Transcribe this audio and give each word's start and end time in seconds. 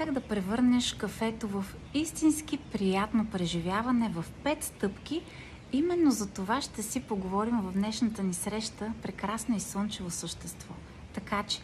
Как 0.00 0.12
да 0.12 0.20
превърнеш 0.20 0.92
кафето 0.92 1.48
в 1.48 1.64
истински 1.94 2.58
приятно 2.58 3.26
преживяване 3.26 4.08
в 4.08 4.24
5 4.44 4.62
стъпки. 4.62 5.22
Именно 5.72 6.10
за 6.10 6.30
това 6.30 6.60
ще 6.60 6.82
си 6.82 7.00
поговорим 7.00 7.60
в 7.60 7.72
днешната 7.72 8.22
ни 8.22 8.34
среща 8.34 8.92
прекрасно 9.02 9.56
и 9.56 9.60
слънчево 9.60 10.10
същество. 10.10 10.74
Така 11.14 11.42
че, 11.42 11.60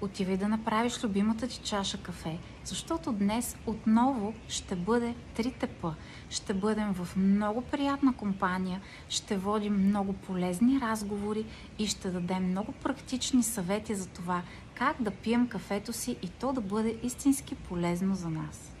отивай 0.00 0.36
да 0.36 0.48
направиш 0.48 1.04
любимата 1.04 1.48
ти 1.48 1.60
чаша 1.64 1.98
кафе, 2.02 2.38
защото 2.64 3.12
днес 3.12 3.56
отново 3.66 4.34
ще 4.48 4.76
бъде 4.76 5.14
трите 5.34 5.66
П. 5.66 5.94
Ще 6.30 6.54
бъдем 6.54 6.92
в 6.92 7.16
много 7.16 7.62
приятна 7.62 8.12
компания, 8.12 8.80
ще 9.08 9.36
водим 9.36 9.88
много 9.88 10.12
полезни 10.12 10.80
разговори 10.80 11.44
и 11.78 11.86
ще 11.86 12.10
дадем 12.10 12.50
много 12.50 12.72
практични 12.72 13.42
съвети 13.42 13.94
за 13.94 14.08
това 14.08 14.42
как 14.78 15.02
да 15.02 15.10
пием 15.10 15.48
кафето 15.48 15.92
си 15.92 16.16
и 16.22 16.28
то 16.28 16.52
да 16.52 16.60
бъде 16.60 16.98
истински 17.02 17.54
полезно 17.54 18.14
за 18.14 18.28
нас. 18.28 18.72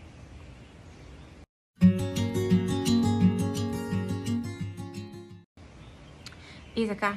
И 6.76 6.88
така, 6.88 7.16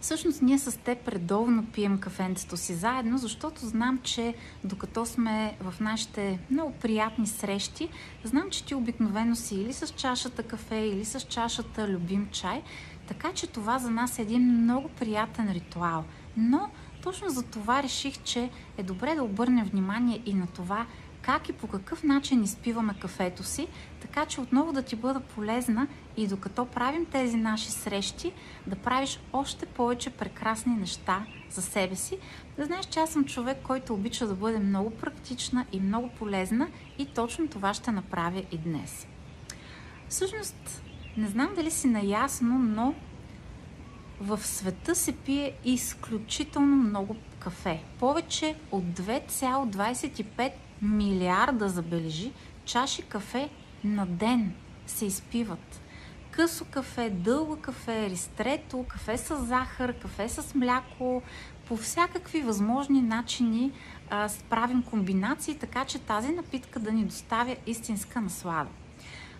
Всъщност 0.00 0.42
ние 0.42 0.58
с 0.58 0.78
теб 0.78 1.08
редовно 1.08 1.66
пием 1.66 1.98
кафенцето 1.98 2.56
си 2.56 2.74
заедно, 2.74 3.18
защото 3.18 3.66
знам, 3.66 4.00
че 4.02 4.34
докато 4.64 5.06
сме 5.06 5.56
в 5.60 5.80
нашите 5.80 6.38
много 6.50 6.72
приятни 6.72 7.26
срещи, 7.26 7.88
знам, 8.24 8.50
че 8.50 8.64
ти 8.64 8.74
обикновено 8.74 9.36
си 9.36 9.54
или 9.54 9.72
с 9.72 9.86
чашата 9.86 10.42
кафе, 10.42 10.76
или 10.76 11.04
с 11.04 11.20
чашата 11.20 11.88
любим 11.88 12.28
чай, 12.32 12.62
така 13.08 13.32
че 13.32 13.46
това 13.46 13.78
за 13.78 13.90
нас 13.90 14.18
е 14.18 14.22
един 14.22 14.62
много 14.62 14.88
приятен 14.88 15.52
ритуал. 15.52 16.04
Но 16.36 16.70
точно 17.02 17.30
за 17.30 17.42
това 17.42 17.82
реших, 17.82 18.22
че 18.22 18.50
е 18.78 18.82
добре 18.82 19.14
да 19.14 19.24
обърнем 19.24 19.64
внимание 19.64 20.22
и 20.26 20.34
на 20.34 20.46
това 20.46 20.86
как 21.22 21.48
и 21.48 21.52
по 21.52 21.66
какъв 21.66 22.02
начин 22.02 22.42
изпиваме 22.42 22.94
кафето 23.00 23.42
си, 23.42 23.68
така 24.00 24.26
че 24.26 24.40
отново 24.40 24.72
да 24.72 24.82
ти 24.82 24.96
бъда 24.96 25.20
полезна 25.20 25.88
и 26.16 26.26
докато 26.26 26.66
правим 26.66 27.06
тези 27.06 27.36
наши 27.36 27.70
срещи, 27.70 28.32
да 28.66 28.76
правиш 28.76 29.20
още 29.32 29.66
повече 29.66 30.10
прекрасни 30.10 30.74
неща 30.74 31.26
за 31.50 31.62
себе 31.62 31.96
си. 31.96 32.18
Да 32.56 32.64
знаеш, 32.64 32.86
че 32.86 33.00
аз 33.00 33.10
съм 33.10 33.24
човек, 33.24 33.58
който 33.62 33.94
обича 33.94 34.26
да 34.26 34.34
бъде 34.34 34.58
много 34.58 34.90
практична 34.90 35.66
и 35.72 35.80
много 35.80 36.10
полезна 36.18 36.68
и 36.98 37.06
точно 37.06 37.48
това 37.48 37.74
ще 37.74 37.92
направя 37.92 38.42
и 38.52 38.58
днес. 38.58 39.06
Всъщност, 40.08 40.82
не 41.16 41.28
знам 41.28 41.48
дали 41.56 41.70
си 41.70 41.86
наясно, 41.86 42.58
но 42.58 42.94
в 44.20 44.46
света 44.46 44.94
се 44.94 45.12
пие 45.12 45.52
изключително 45.64 46.76
много 46.76 47.16
кафе. 47.38 47.82
Повече 47.98 48.56
от 48.72 48.84
2,25 48.84 50.52
милиарда, 50.82 51.68
забележи, 51.68 52.32
чаши 52.64 53.02
кафе 53.02 53.48
на 53.84 54.06
ден 54.06 54.52
се 54.86 55.06
изпиват. 55.06 55.80
Късо 56.30 56.64
кафе, 56.64 57.10
дълго 57.10 57.56
кафе, 57.56 58.10
ристрето, 58.10 58.84
кафе 58.88 59.18
с 59.18 59.36
захар, 59.36 59.92
кафе 59.92 60.28
с 60.28 60.54
мляко, 60.54 61.22
по 61.68 61.76
всякакви 61.76 62.42
възможни 62.42 63.02
начини 63.02 63.72
а, 64.10 64.28
правим 64.50 64.82
комбинации, 64.82 65.58
така 65.58 65.84
че 65.84 65.98
тази 65.98 66.32
напитка 66.32 66.80
да 66.80 66.92
ни 66.92 67.04
доставя 67.04 67.56
истинска 67.66 68.20
наслада. 68.20 68.70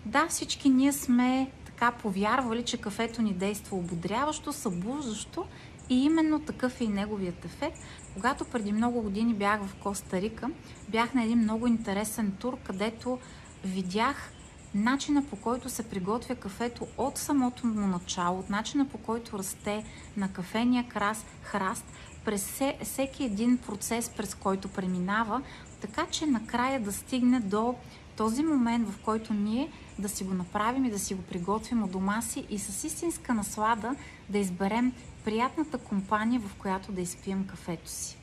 Да, 0.05 0.27
всички 0.27 0.69
ние 0.69 0.93
сме 0.93 1.51
така 1.81 1.97
повярвали, 1.97 2.63
че 2.63 2.77
кафето 2.77 3.21
ни 3.21 3.33
действа 3.33 3.77
ободряващо, 3.77 4.53
събуждащо 4.53 5.45
и 5.89 6.03
именно 6.03 6.39
такъв 6.39 6.81
е 6.81 6.83
и 6.83 6.87
неговият 6.87 7.45
ефект. 7.45 7.77
Когато 8.13 8.45
преди 8.45 8.71
много 8.71 9.01
години 9.01 9.33
бях 9.33 9.61
в 9.63 9.75
Коста 9.75 10.21
Рика, 10.21 10.49
бях 10.89 11.13
на 11.13 11.23
един 11.23 11.37
много 11.39 11.67
интересен 11.67 12.31
тур, 12.39 12.57
където 12.63 13.19
видях 13.63 14.31
начина 14.75 15.25
по 15.25 15.35
който 15.35 15.69
се 15.69 15.89
приготвя 15.89 16.35
кафето 16.35 16.87
от 16.97 17.17
самото 17.17 17.67
му 17.67 17.87
начало, 17.87 18.39
от 18.39 18.49
начина 18.49 18.85
по 18.85 18.97
който 18.97 19.37
расте 19.37 19.85
на 20.17 20.33
кафения 20.33 20.87
крас, 20.87 21.25
храст, 21.41 21.85
през 22.25 22.61
всеки 22.83 23.23
един 23.23 23.57
процес, 23.57 24.09
през 24.09 24.35
който 24.35 24.67
преминава, 24.67 25.41
така 25.81 26.05
че 26.11 26.25
накрая 26.25 26.79
да 26.79 26.93
стигне 26.93 27.39
до 27.39 27.75
този 28.15 28.43
момент, 28.43 28.89
в 28.89 28.97
който 28.97 29.33
ние 29.33 29.69
да 29.99 30.09
си 30.09 30.23
го 30.23 30.33
направим 30.33 30.85
и 30.85 30.91
да 30.91 30.99
си 30.99 31.13
го 31.13 31.21
приготвим 31.21 31.83
от 31.83 31.91
дома 31.91 32.21
си 32.21 32.45
и 32.49 32.59
с 32.59 32.83
истинска 32.83 33.33
наслада 33.33 33.95
да 34.29 34.37
изберем 34.37 34.93
приятната 35.25 35.77
компания, 35.77 36.41
в 36.41 36.55
която 36.55 36.91
да 36.91 37.01
изпием 37.01 37.47
кафето 37.47 37.89
си. 37.89 38.17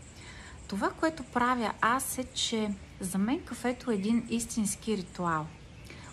Това, 0.68 0.90
което 0.90 1.22
правя 1.22 1.72
аз 1.80 2.18
е, 2.18 2.24
че 2.24 2.70
за 3.00 3.18
мен 3.18 3.40
кафето 3.40 3.90
е 3.90 3.94
един 3.94 4.26
истински 4.30 4.96
ритуал. 4.96 5.46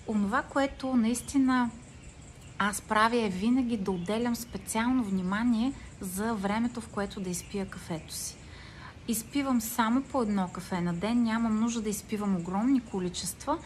Онова, 0.08 0.42
което 0.42 0.96
наистина 0.96 1.70
аз 2.60 2.82
правя 2.82 3.26
е 3.26 3.30
винаги 3.30 3.78
да 3.78 3.92
отделям 3.92 4.36
специално 4.36 5.04
внимание 5.04 5.74
за 6.02 6.34
времето, 6.34 6.82
в 6.82 6.88
което 6.88 7.20
да 7.20 7.30
изпия 7.30 7.70
кафето 7.70 8.14
си. 8.14 8.36
Изпивам 9.08 9.62
само 9.62 10.02
по 10.02 10.22
едно 10.22 10.50
кафе 10.54 10.82
на 10.82 10.94
ден, 10.94 11.24
нямам 11.24 11.60
нужда 11.60 11.82
да 11.82 11.90
изпивам 11.90 12.36
огромни 12.36 12.80
количества 12.80 13.58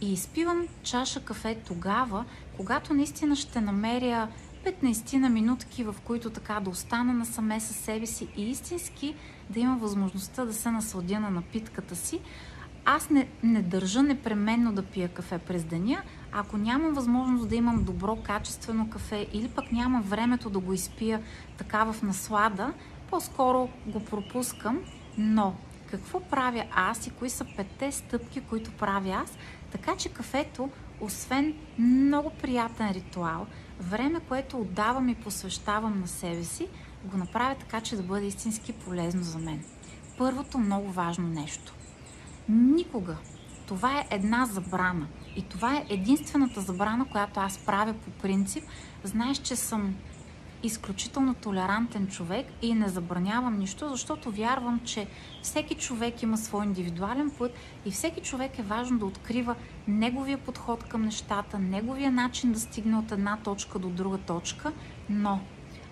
и 0.00 0.12
изпивам 0.12 0.68
чаша 0.82 1.20
кафе 1.20 1.58
тогава, 1.66 2.24
когато 2.56 2.94
наистина 2.94 3.36
ще 3.36 3.60
намеря 3.60 4.28
15 4.64 5.16
на 5.16 5.28
минутки, 5.28 5.84
в 5.84 5.94
които 6.04 6.30
така 6.30 6.60
да 6.60 6.70
остана 6.70 7.12
насаме 7.12 7.60
със 7.60 7.76
себе 7.76 8.06
си 8.06 8.28
и 8.36 8.50
истински 8.50 9.14
да 9.50 9.60
имам 9.60 9.78
възможността 9.78 10.44
да 10.44 10.52
се 10.52 10.70
насладя 10.70 11.20
на 11.20 11.30
напитката 11.30 11.96
си. 11.96 12.20
Аз 12.84 13.10
не, 13.10 13.28
не 13.42 13.62
държа 13.62 14.02
непременно 14.02 14.72
да 14.72 14.82
пия 14.82 15.08
кафе 15.08 15.38
през 15.38 15.64
деня. 15.64 16.02
Ако 16.32 16.56
нямам 16.56 16.94
възможност 16.94 17.48
да 17.48 17.56
имам 17.56 17.84
добро, 17.84 18.16
качествено 18.16 18.90
кафе 18.90 19.26
или 19.32 19.48
пък 19.48 19.72
нямам 19.72 20.02
времето 20.02 20.50
да 20.50 20.58
го 20.58 20.72
изпия 20.72 21.22
така 21.58 21.84
в 21.92 22.02
наслада, 22.02 22.72
по-скоро 23.14 23.68
го 23.86 24.04
пропускам. 24.04 24.80
Но 25.18 25.54
какво 25.90 26.20
правя 26.20 26.64
аз 26.74 27.06
и 27.06 27.10
кои 27.10 27.30
са 27.30 27.46
петте 27.56 27.92
стъпки, 27.92 28.40
които 28.40 28.72
правя 28.72 29.10
аз, 29.10 29.32
така 29.72 29.96
че 29.96 30.08
кафето, 30.08 30.70
освен 31.00 31.54
много 31.78 32.30
приятен 32.30 32.90
ритуал, 32.90 33.46
време, 33.80 34.20
което 34.28 34.60
отдавам 34.60 35.08
и 35.08 35.14
посвещавам 35.14 36.00
на 36.00 36.08
себе 36.08 36.44
си, 36.44 36.68
го 37.04 37.16
направя 37.16 37.54
така, 37.54 37.80
че 37.80 37.96
да 37.96 38.02
бъде 38.02 38.26
истински 38.26 38.72
полезно 38.72 39.22
за 39.22 39.38
мен. 39.38 39.64
Първото 40.18 40.58
много 40.58 40.92
важно 40.92 41.28
нещо. 41.28 41.74
Никога. 42.48 43.16
Това 43.66 44.00
е 44.00 44.06
една 44.10 44.46
забрана. 44.46 45.06
И 45.36 45.42
това 45.42 45.76
е 45.76 45.86
единствената 45.88 46.60
забрана, 46.60 47.04
която 47.04 47.40
аз 47.40 47.58
правя 47.58 47.92
по 47.92 48.10
принцип. 48.10 48.64
Знаеш, 49.04 49.38
че 49.38 49.56
съм 49.56 49.94
изключително 50.66 51.34
толерантен 51.34 52.06
човек 52.06 52.46
и 52.62 52.74
не 52.74 52.88
забранявам 52.88 53.58
нищо, 53.58 53.88
защото 53.88 54.30
вярвам, 54.30 54.80
че 54.84 55.06
всеки 55.42 55.74
човек 55.74 56.22
има 56.22 56.38
свой 56.38 56.64
индивидуален 56.64 57.30
път 57.38 57.52
и 57.84 57.90
всеки 57.90 58.20
човек 58.20 58.58
е 58.58 58.62
важно 58.62 58.98
да 58.98 59.06
открива 59.06 59.54
неговия 59.88 60.38
подход 60.38 60.84
към 60.84 61.02
нещата, 61.02 61.58
неговия 61.58 62.12
начин 62.12 62.52
да 62.52 62.60
стигне 62.60 62.96
от 62.96 63.12
една 63.12 63.36
точка 63.36 63.78
до 63.78 63.88
друга 63.88 64.18
точка, 64.18 64.72
но 65.08 65.40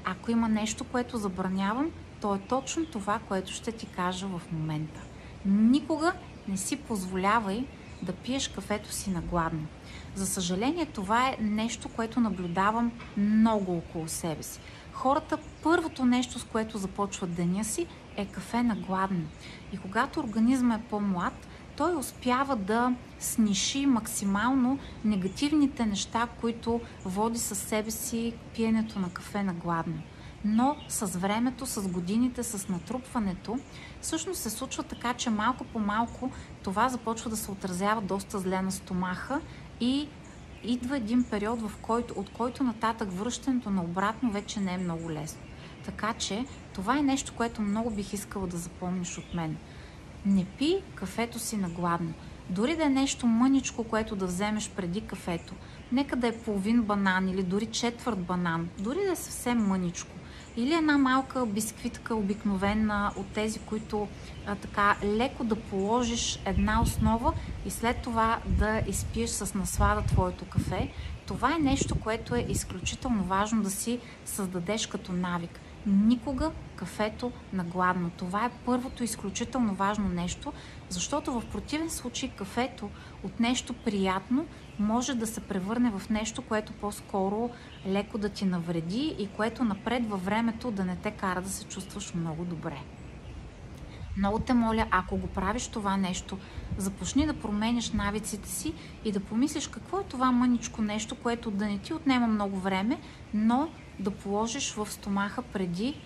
ако 0.05 0.31
има 0.31 0.49
нещо, 0.49 0.85
което 0.85 1.19
забранявам, 1.19 1.91
то 2.21 2.35
е 2.35 2.41
точно 2.49 2.87
това, 2.87 3.19
което 3.29 3.53
ще 3.53 3.73
ти 3.73 3.87
кажа 3.87 4.27
в 4.27 4.41
момента. 4.53 5.01
Никога 5.47 6.13
не 6.49 6.57
си 6.57 6.77
позволявай 6.77 7.67
да 8.03 8.13
пиеш 8.13 8.49
кафето 8.49 8.93
си 8.93 9.11
на 9.11 9.21
гладно. 9.21 9.67
За 10.15 10.27
съжаление, 10.27 10.87
това 10.87 11.29
е 11.29 11.37
нещо, 11.41 11.89
което 11.89 12.21
наблюдавам 12.21 12.93
много 13.17 13.77
около 13.77 14.09
себе 14.09 14.43
си. 14.43 14.61
Хората, 14.93 15.39
първото 15.63 16.05
нещо, 16.05 16.39
с 16.39 16.45
което 16.45 16.79
започват 16.79 17.35
деня 17.35 17.65
си, 17.65 17.87
е 18.17 18.27
кафе 18.27 18.63
на 18.63 18.77
гладно. 18.77 19.25
И 19.73 19.79
когато 19.79 20.21
организма 20.21 20.75
е 20.75 20.83
по-млад, 20.91 21.49
той 21.77 21.97
успява 21.97 22.57
да 22.57 22.95
сниши 23.19 23.87
максимално 23.87 24.79
негативните 25.05 25.87
неща, 25.87 26.29
които 26.41 26.81
води 27.05 27.39
със 27.39 27.59
себе 27.59 27.91
си 27.91 28.35
пиенето 28.55 28.99
на 28.99 29.11
кафе 29.11 29.43
на 29.43 29.55
гладно. 29.55 30.03
Но 30.45 30.77
с 30.89 31.07
времето, 31.07 31.67
с 31.67 31.89
годините, 31.89 32.43
с 32.43 32.69
натрупването, 32.69 33.59
всъщност 34.01 34.41
се 34.41 34.51
случва 34.51 34.83
така, 34.83 35.15
че 35.15 35.31
малко 35.31 35.65
по 35.65 35.79
малко 35.79 36.31
това 36.63 36.89
започва 36.89 37.31
да 37.31 37.37
се 37.37 37.51
отразява 37.51 38.01
доста 38.01 38.39
зле 38.39 38.63
на 38.63 38.73
стомаха 38.73 39.41
и 39.83 40.09
идва 40.65 40.97
един 40.97 41.25
период, 41.25 41.63
в 41.63 41.77
който, 41.77 42.15
от 42.17 42.31
който 42.31 42.65
нататък 42.65 43.13
връщането 43.13 43.71
на 43.71 43.83
обратно 43.83 44.31
вече 44.31 44.61
не 44.61 44.75
е 44.75 44.79
много 44.79 45.11
лесно. 45.11 45.41
Така 45.85 46.15
че 46.15 46.45
това 46.75 46.99
е 46.99 47.03
нещо, 47.03 47.33
което 47.37 47.63
много 47.63 47.91
бих 47.91 48.13
искала 48.13 48.47
да 48.47 48.57
запомниш 48.57 49.19
от 49.19 49.35
мен. 49.35 49.57
Не 50.27 50.45
пи 50.59 50.83
кафето 50.95 51.39
си 51.39 51.57
на 51.57 51.69
гладно. 51.71 52.13
Дори 52.51 52.77
да 52.77 52.85
е 52.85 52.89
нещо 52.89 53.27
мъничко, 53.27 53.85
което 53.85 54.17
да 54.17 54.27
вземеш 54.27 54.71
преди 54.71 55.01
кафето, 55.01 55.55
нека 55.93 56.17
да 56.17 56.27
е 56.27 56.39
половин 56.39 56.83
банан 56.83 57.29
или 57.29 57.43
дори 57.43 57.67
четвърт 57.67 58.19
банан, 58.19 58.69
дори 58.79 58.99
да 59.07 59.13
е 59.13 59.17
съвсем 59.17 59.67
мъничко. 59.67 60.11
Или 60.57 60.75
една 60.75 60.99
малка 60.99 61.47
бисквитка 61.47 62.15
обикновена 62.15 63.13
от 63.17 63.27
тези, 63.27 63.59
които 63.59 64.09
а, 64.47 64.55
така 64.55 64.97
леко 65.05 65.45
да 65.45 65.57
положиш 65.57 66.41
една 66.45 66.83
основа 66.83 67.33
и 67.67 67.71
след 67.71 68.03
това 68.03 68.39
да 68.47 68.83
изпиеш 68.89 69.31
с 69.31 69.55
наслада 69.55 70.03
твоето 70.03 70.45
кафе. 70.45 70.91
Това 71.27 71.55
е 71.55 71.63
нещо, 71.63 72.01
което 72.01 72.35
е 72.35 72.47
изключително 72.49 73.25
важно 73.25 73.63
да 73.63 73.71
си 73.71 74.01
създадеш 74.25 74.87
като 74.87 75.13
навик. 75.13 75.61
Никога 75.87 76.51
кафето 76.77 77.33
на 77.53 77.65
гладно. 77.65 78.11
Това 78.17 78.47
е 78.47 78.51
първото 78.65 79.05
изключително 79.05 79.75
важно 79.75 80.09
нещо, 80.09 80.53
защото 80.89 81.33
в 81.33 81.47
противен 81.53 81.91
случай 81.91 82.29
кафето 82.29 82.91
от 83.23 83.41
нещо 83.41 83.73
приятно 83.73 84.47
може 84.79 85.15
да 85.15 85.27
се 85.27 85.41
превърне 85.41 85.91
в 85.91 86.11
нещо, 86.11 86.43
което 86.43 86.73
по-скоро 86.73 87.51
леко 87.87 88.19
да 88.19 88.29
ти 88.29 88.45
навреди 88.45 89.17
и 89.19 89.27
което 89.27 89.65
напред 89.65 90.11
във 90.11 90.25
времето 90.25 90.71
да 90.71 90.85
не 90.85 90.97
те 90.97 91.11
кара 91.11 91.43
да 91.43 91.49
се 91.49 91.65
чувстваш 91.65 92.15
много 92.15 92.45
добре. 92.45 92.79
Много 94.17 94.39
те 94.39 94.55
моля, 94.55 94.87
ако 94.91 95.17
го 95.17 95.27
правиш 95.27 95.69
това 95.69 95.97
нещо, 95.97 96.39
започни 96.79 97.27
да 97.27 97.35
променяш 97.35 97.91
навиците 97.91 98.49
си 98.49 98.75
и 99.05 99.13
да 99.13 99.21
помислиш 99.21 99.69
какво 99.69 100.01
е 100.01 100.05
това 100.05 100.33
мъничко 100.33 100.83
нещо, 100.83 101.15
което 101.15 101.51
да 101.51 101.67
не 101.67 101.79
ти 101.79 101.95
отнема 101.95 102.27
много 102.27 102.57
време, 102.57 103.01
но 103.35 103.69
да 103.99 104.11
положиш 104.11 104.73
в 104.73 104.91
стомаха 104.91 105.43
преди 105.43 106.01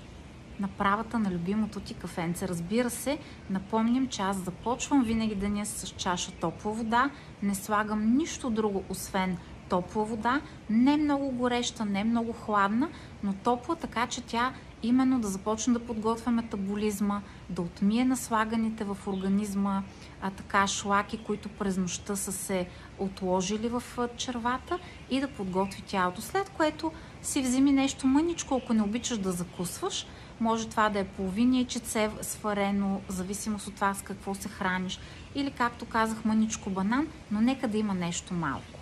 направата 0.60 1.18
на 1.18 1.30
любимото 1.30 1.80
ти 1.80 1.94
кафенце. 1.94 2.48
Разбира 2.48 2.90
се, 2.90 3.18
напомням, 3.50 4.08
че 4.08 4.22
аз 4.22 4.36
започвам 4.36 5.04
винаги 5.04 5.34
деня 5.34 5.66
с 5.66 5.88
чаша 5.88 6.32
топла 6.32 6.72
вода, 6.72 7.10
не 7.42 7.54
слагам 7.54 8.16
нищо 8.16 8.50
друго, 8.50 8.84
освен 8.88 9.36
топла 9.68 10.04
вода, 10.04 10.40
не 10.70 10.96
много 10.96 11.30
гореща, 11.30 11.84
не 11.84 12.04
много 12.04 12.32
хладна, 12.32 12.88
но 13.22 13.32
топла, 13.32 13.76
така 13.76 14.06
че 14.06 14.20
тя 14.20 14.52
именно 14.82 15.20
да 15.20 15.28
започне 15.28 15.72
да 15.72 15.78
подготвя 15.78 16.32
метаболизма, 16.32 17.22
да 17.50 17.62
отмие 17.62 18.04
наслаганите 18.04 18.84
в 18.84 18.96
организма 19.06 19.82
а, 20.22 20.30
така 20.30 20.66
шлаки, 20.66 21.18
които 21.18 21.48
през 21.48 21.76
нощта 21.76 22.16
са 22.16 22.32
се 22.32 22.66
отложили 22.98 23.68
в 23.68 23.82
червата 24.16 24.78
и 25.10 25.20
да 25.20 25.28
подготви 25.28 25.82
тялото. 25.82 26.22
След 26.22 26.48
което 26.48 26.92
си 27.22 27.42
вземи 27.42 27.72
нещо 27.72 28.06
мъничко, 28.06 28.60
ако 28.62 28.72
не 28.72 28.82
обичаш 28.82 29.18
да 29.18 29.32
закусваш, 29.32 30.06
може 30.40 30.68
това 30.68 30.88
да 30.88 30.98
е 30.98 31.04
половин 31.04 31.54
яйчеце 31.54 32.10
сварено, 32.22 33.00
зависимост 33.08 33.66
от 33.66 33.74
това 33.74 33.94
с 33.94 34.02
какво 34.02 34.34
се 34.34 34.48
храниш. 34.48 35.00
Или, 35.34 35.50
както 35.50 35.84
казах, 35.84 36.24
мъничко 36.24 36.70
банан, 36.70 37.08
но 37.30 37.40
нека 37.40 37.68
да 37.68 37.78
има 37.78 37.94
нещо 37.94 38.34
малко. 38.34 38.80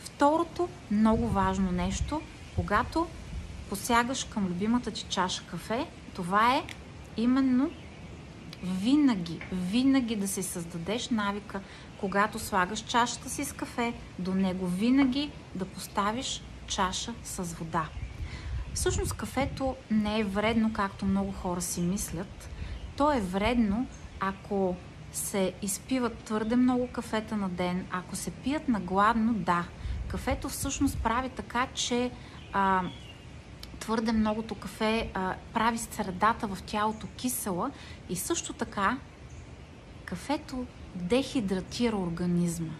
Второто 0.00 0.68
много 0.90 1.28
важно 1.28 1.72
нещо, 1.72 2.20
когато 2.54 3.06
посягаш 3.68 4.24
към 4.24 4.46
любимата 4.46 4.90
ти 4.90 5.02
чаша 5.08 5.42
кафе, 5.42 5.86
това 6.14 6.54
е 6.56 6.62
именно 7.16 7.70
винаги, 8.62 9.40
винаги 9.52 10.16
да 10.16 10.28
си 10.28 10.42
създадеш 10.42 11.08
навика, 11.08 11.60
когато 12.00 12.38
слагаш 12.38 12.80
чашата 12.80 13.30
си 13.30 13.44
с 13.44 13.52
кафе, 13.52 13.94
до 14.18 14.34
него 14.34 14.66
винаги 14.66 15.30
да 15.54 15.64
поставиш 15.64 16.42
чаша 16.66 17.14
с 17.24 17.42
вода. 17.42 17.88
Всъщност 18.76 19.12
кафето 19.12 19.76
не 19.90 20.20
е 20.20 20.24
вредно, 20.24 20.72
както 20.72 21.04
много 21.04 21.32
хора 21.32 21.60
си 21.60 21.80
мислят. 21.80 22.50
То 22.96 23.12
е 23.12 23.20
вредно, 23.20 23.86
ако 24.20 24.76
се 25.12 25.52
изпиват 25.62 26.18
твърде 26.18 26.56
много 26.56 26.88
кафета 26.92 27.36
на 27.36 27.48
ден, 27.48 27.86
ако 27.90 28.16
се 28.16 28.30
пият 28.30 28.68
на 28.68 28.80
гладно, 28.80 29.34
да. 29.34 29.64
Кафето 30.08 30.48
всъщност 30.48 31.02
прави 31.02 31.28
така, 31.28 31.66
че 31.74 32.10
а, 32.52 32.82
твърде 33.80 34.12
многото 34.12 34.54
кафе 34.54 35.10
а, 35.14 35.34
прави 35.54 35.78
средата 35.78 36.46
в 36.46 36.62
тялото 36.62 37.06
кисела 37.16 37.70
и 38.08 38.16
също 38.16 38.52
така 38.52 38.98
кафето 40.04 40.66
дехидратира 40.94 41.96
организма. 41.96 42.72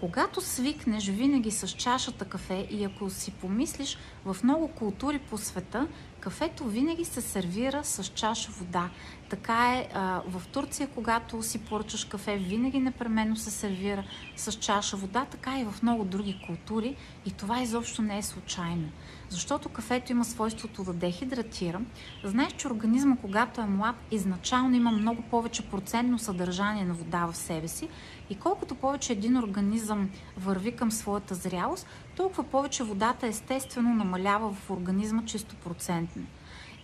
Когато 0.00 0.40
свикнеш 0.40 1.08
винаги 1.08 1.50
с 1.50 1.68
чашата 1.68 2.24
кафе 2.24 2.66
и 2.70 2.84
ако 2.84 3.10
си 3.10 3.30
помислиш 3.30 3.98
в 4.24 4.36
много 4.44 4.68
култури 4.68 5.18
по 5.18 5.38
света, 5.38 5.88
кафето 6.20 6.64
винаги 6.64 7.04
се 7.04 7.20
сервира 7.20 7.84
с 7.84 8.04
чаша 8.04 8.50
вода. 8.52 8.90
Така 9.30 9.74
е 9.74 9.88
а, 9.94 10.22
в 10.26 10.42
Турция, 10.46 10.88
когато 10.88 11.42
си 11.42 11.58
поръчаш 11.58 12.04
кафе, 12.04 12.36
винаги 12.36 12.80
непременно 12.80 13.36
се 13.36 13.50
сервира 13.50 14.04
с 14.36 14.52
чаша 14.52 14.96
вода, 14.96 15.24
така 15.24 15.60
и 15.60 15.64
в 15.64 15.82
много 15.82 16.04
други 16.04 16.42
култури 16.46 16.96
и 17.26 17.30
това 17.30 17.62
изобщо 17.62 18.02
не 18.02 18.18
е 18.18 18.22
случайно. 18.22 18.88
Защото 19.28 19.68
кафето 19.68 20.12
има 20.12 20.24
свойството 20.24 20.84
да 20.84 20.92
дехидратира. 20.92 21.80
Знаеш, 22.24 22.52
че 22.52 22.68
организма, 22.68 23.16
когато 23.20 23.60
е 23.60 23.64
млад, 23.64 23.96
изначално 24.10 24.76
има 24.76 24.90
много 24.90 25.22
повече 25.22 25.70
процентно 25.70 26.18
съдържание 26.18 26.84
на 26.84 26.94
вода 26.94 27.26
в 27.26 27.36
себе 27.36 27.68
си 27.68 27.88
и 28.30 28.34
колкото 28.34 28.74
повече 28.74 29.12
един 29.12 29.36
организъм 29.36 30.10
върви 30.36 30.72
към 30.76 30.90
своята 30.90 31.34
зрялост, 31.34 31.86
толкова 32.20 32.42
повече 32.42 32.84
водата 32.84 33.26
естествено 33.26 33.94
намалява 33.94 34.52
в 34.52 34.70
организма 34.70 35.24
чисто 35.24 35.56
процентно. 35.56 36.22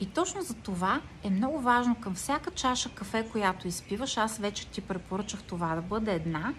И 0.01 0.07
точно 0.07 0.43
за 0.43 0.55
това 0.55 1.01
е 1.25 1.31
много 1.31 1.61
важно 1.61 1.95
към 1.95 2.15
всяка 2.15 2.51
чаша 2.51 2.89
кафе, 2.89 3.29
която 3.33 3.69
изпиваш, 3.69 4.17
аз 4.17 4.39
вече 4.39 4.67
ти 4.67 4.81
препоръчах 4.81 5.43
това 5.43 5.75
да 5.75 5.83
бъде 5.83 6.13
една, 6.13 6.55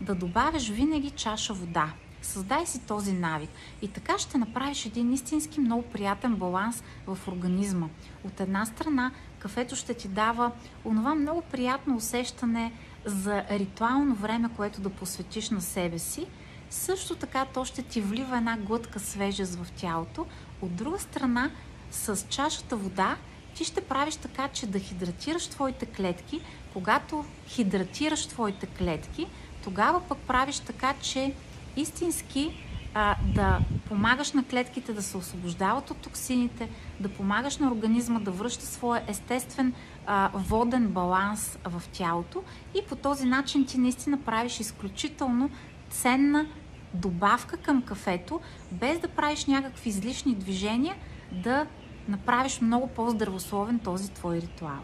да 0.00 0.14
добавиш 0.14 0.68
винаги 0.68 1.10
чаша 1.10 1.54
вода. 1.54 1.92
Създай 2.22 2.66
си 2.66 2.86
този 2.86 3.12
навик 3.12 3.50
и 3.82 3.88
така 3.88 4.18
ще 4.18 4.38
направиш 4.38 4.86
един 4.86 5.12
истински 5.12 5.60
много 5.60 5.82
приятен 5.82 6.34
баланс 6.34 6.82
в 7.06 7.18
организма. 7.28 7.88
От 8.24 8.40
една 8.40 8.66
страна, 8.66 9.12
кафето 9.38 9.76
ще 9.76 9.94
ти 9.94 10.08
дава 10.08 10.50
онова 10.84 11.14
много 11.14 11.42
приятно 11.42 11.96
усещане 11.96 12.72
за 13.04 13.44
ритуално 13.50 14.14
време, 14.14 14.48
което 14.56 14.80
да 14.80 14.90
посветиш 14.90 15.50
на 15.50 15.60
себе 15.60 15.98
си. 15.98 16.26
Също 16.70 17.14
така 17.14 17.44
то 17.44 17.64
ще 17.64 17.82
ти 17.82 18.00
влива 18.00 18.36
една 18.36 18.56
глътка 18.56 19.00
свежест 19.00 19.54
в 19.54 19.72
тялото. 19.72 20.26
От 20.62 20.74
друга 20.74 20.98
страна, 20.98 21.50
с 21.90 22.26
чашата 22.28 22.76
вода 22.76 23.16
ти 23.54 23.64
ще 23.64 23.80
правиш 23.80 24.16
така, 24.16 24.48
че 24.48 24.66
да 24.66 24.78
хидратираш 24.78 25.46
твоите 25.46 25.86
клетки. 25.86 26.40
Когато 26.72 27.24
хидратираш 27.48 28.26
твоите 28.26 28.66
клетки, 28.66 29.26
тогава 29.64 30.00
пък 30.08 30.18
правиш 30.18 30.58
така, 30.58 30.94
че 31.02 31.32
истински 31.76 32.64
а, 32.94 33.16
да 33.34 33.58
помагаш 33.88 34.32
на 34.32 34.44
клетките 34.44 34.92
да 34.92 35.02
се 35.02 35.16
освобождават 35.16 35.90
от 35.90 35.96
токсините, 35.96 36.68
да 37.00 37.08
помагаш 37.08 37.56
на 37.56 37.72
организма 37.72 38.20
да 38.20 38.30
връща 38.30 38.66
своя 38.66 39.02
естествен 39.06 39.74
а, 40.06 40.30
воден 40.34 40.88
баланс 40.88 41.58
в 41.64 41.82
тялото 41.92 42.42
и 42.74 42.82
по 42.88 42.96
този 42.96 43.26
начин 43.26 43.66
ти 43.66 43.78
наистина 43.78 44.22
правиш 44.22 44.60
изключително 44.60 45.50
ценна 45.90 46.46
добавка 46.94 47.56
към 47.56 47.82
кафето, 47.82 48.40
без 48.72 48.98
да 48.98 49.08
правиш 49.08 49.46
някакви 49.46 49.88
излишни 49.88 50.34
движения, 50.34 50.96
да 51.32 51.66
направиш 52.08 52.60
много 52.60 52.86
по-здравословен 52.86 53.78
този 53.78 54.10
твой 54.10 54.36
ритуал. 54.36 54.78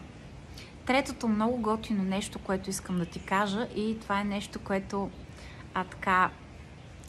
Третото 0.87 1.29
много 1.29 1.57
готино 1.57 2.03
нещо, 2.03 2.39
което 2.39 2.71
искам 2.71 2.99
да 2.99 3.07
ти 3.07 3.21
кажа 3.21 3.69
и 3.77 3.99
това 4.01 4.21
е 4.21 4.25
нещо, 4.25 4.59
което 4.65 5.11
а 5.75 5.85
така 5.85 6.31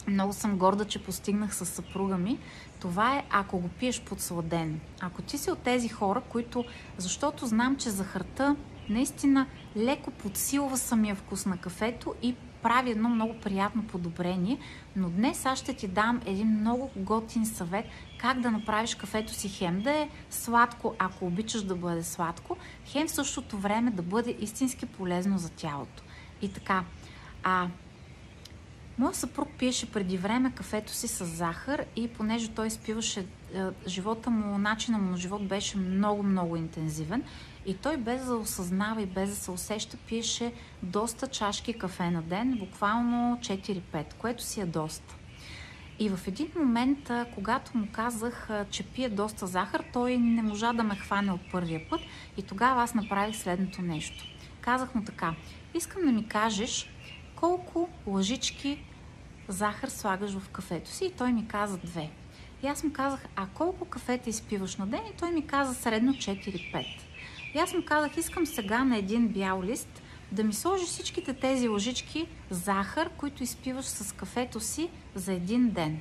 много 0.06 0.32
съм 0.32 0.58
горда, 0.58 0.84
че 0.84 1.02
постигнах 1.02 1.54
с 1.54 1.66
съпруга 1.66 2.18
ми. 2.18 2.38
Това 2.80 3.16
е 3.16 3.24
ако 3.30 3.58
го 3.58 3.68
пиеш 3.68 4.02
подсладен. 4.02 4.80
Ако 5.00 5.22
ти 5.22 5.38
си 5.38 5.50
от 5.50 5.58
тези 5.58 5.88
хора, 5.88 6.22
които, 6.28 6.64
защото 6.98 7.46
знам, 7.46 7.76
че 7.76 7.90
захарта 7.90 8.56
наистина 8.88 9.46
леко 9.76 10.10
подсилва 10.10 10.78
самия 10.78 11.14
вкус 11.14 11.46
на 11.46 11.56
кафето 11.56 12.14
и 12.22 12.34
прави 12.66 12.90
едно 12.90 13.08
много 13.08 13.34
приятно 13.34 13.82
подобрение, 13.86 14.58
но 14.96 15.10
днес 15.10 15.46
аз 15.46 15.58
ще 15.58 15.74
ти 15.74 15.88
дам 15.88 16.20
един 16.26 16.48
много 16.48 16.90
готин 16.96 17.46
съвет 17.46 17.84
как 18.18 18.40
да 18.40 18.50
направиш 18.50 18.94
кафето 18.94 19.34
си 19.34 19.48
хем 19.48 19.82
да 19.82 19.90
е 19.90 20.08
сладко, 20.30 20.94
ако 20.98 21.26
обичаш 21.26 21.62
да 21.62 21.76
бъде 21.76 22.02
сладко, 22.02 22.56
хем 22.84 23.06
в 23.08 23.10
същото 23.10 23.58
време 23.58 23.90
да 23.90 24.02
бъде 24.02 24.36
истински 24.40 24.86
полезно 24.86 25.38
за 25.38 25.50
тялото. 25.50 26.02
И 26.42 26.52
така, 26.52 26.84
а 27.42 27.68
Моят 28.98 29.16
съпруг 29.16 29.48
пиеше 29.58 29.92
преди 29.92 30.16
време 30.16 30.52
кафето 30.54 30.92
си 30.92 31.08
с 31.08 31.24
захар 31.24 31.84
и 31.96 32.08
понеже 32.08 32.48
той 32.48 32.70
спиваше 32.70 33.20
е, 33.20 33.26
живота 33.86 34.30
му, 34.30 34.58
начина 34.58 34.98
му 34.98 35.10
на 35.10 35.16
живот 35.16 35.48
беше 35.48 35.78
много-много 35.78 36.56
интензивен 36.56 37.22
и 37.66 37.74
той 37.74 37.96
без 37.96 38.24
да 38.24 38.36
осъзнава 38.36 39.02
и 39.02 39.06
без 39.06 39.30
да 39.30 39.36
се 39.36 39.50
усеща, 39.50 39.96
пиеше 39.96 40.52
доста 40.82 41.26
чашки 41.26 41.78
кафе 41.78 42.10
на 42.10 42.22
ден, 42.22 42.56
буквално 42.58 43.38
4-5, 43.40 44.14
което 44.14 44.42
си 44.42 44.60
е 44.60 44.66
доста. 44.66 45.14
И 45.98 46.08
в 46.08 46.20
един 46.26 46.48
момент, 46.56 47.10
когато 47.34 47.78
му 47.78 47.88
казах, 47.92 48.48
че 48.70 48.82
пие 48.82 49.08
доста 49.08 49.46
захар, 49.46 49.84
той 49.92 50.16
не 50.16 50.42
можа 50.42 50.72
да 50.72 50.82
ме 50.82 50.96
хване 50.96 51.32
от 51.32 51.40
първия 51.52 51.88
път 51.90 52.00
и 52.36 52.42
тогава 52.42 52.82
аз 52.82 52.94
направих 52.94 53.36
следното 53.36 53.82
нещо. 53.82 54.24
Казах 54.60 54.94
му 54.94 55.04
така, 55.04 55.34
искам 55.74 56.02
да 56.02 56.12
ми 56.12 56.28
кажеш 56.28 56.90
колко 57.36 57.88
лъжички 58.06 58.84
захар 59.48 59.88
слагаш 59.88 60.32
в 60.32 60.48
кафето 60.48 60.90
си? 60.90 61.04
И 61.04 61.12
той 61.12 61.32
ми 61.32 61.48
каза 61.48 61.78
две. 61.78 62.10
И 62.62 62.66
аз 62.66 62.84
му 62.84 62.92
казах, 62.92 63.26
а 63.36 63.46
колко 63.46 63.84
кафе 63.84 64.18
ти 64.18 64.30
изпиваш 64.30 64.76
на 64.76 64.86
ден? 64.86 65.00
И 65.14 65.16
той 65.18 65.30
ми 65.30 65.46
каза 65.46 65.74
средно 65.74 66.12
4-5. 66.12 66.86
И 67.54 67.58
аз 67.58 67.74
му 67.74 67.82
казах, 67.84 68.16
искам 68.16 68.46
сега 68.46 68.84
на 68.84 68.96
един 68.96 69.28
бял 69.28 69.62
лист 69.62 70.02
да 70.32 70.44
ми 70.44 70.52
сложиш 70.52 70.88
всичките 70.88 71.34
тези 71.34 71.68
лъжички 71.68 72.26
захар, 72.50 73.10
които 73.16 73.42
изпиваш 73.42 73.84
с 73.84 74.12
кафето 74.12 74.60
си 74.60 74.88
за 75.14 75.32
един 75.32 75.70
ден. 75.70 76.00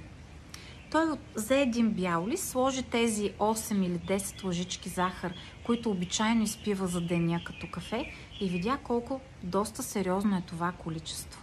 Той 0.91 1.05
взе 1.35 1.61
един 1.61 1.89
бял 1.91 2.27
лист, 2.27 2.49
сложи 2.49 2.83
тези 2.83 3.31
8 3.31 3.85
или 3.85 3.99
10 3.99 4.43
лъжички 4.43 4.89
захар, 4.89 5.33
които 5.65 5.91
обичайно 5.91 6.43
изпива 6.43 6.87
за 6.87 7.01
деня 7.01 7.41
като 7.45 7.67
кафе 7.71 8.11
и 8.39 8.49
видя 8.49 8.77
колко 8.83 9.21
доста 9.43 9.83
сериозно 9.83 10.37
е 10.37 10.43
това 10.47 10.71
количество. 10.71 11.41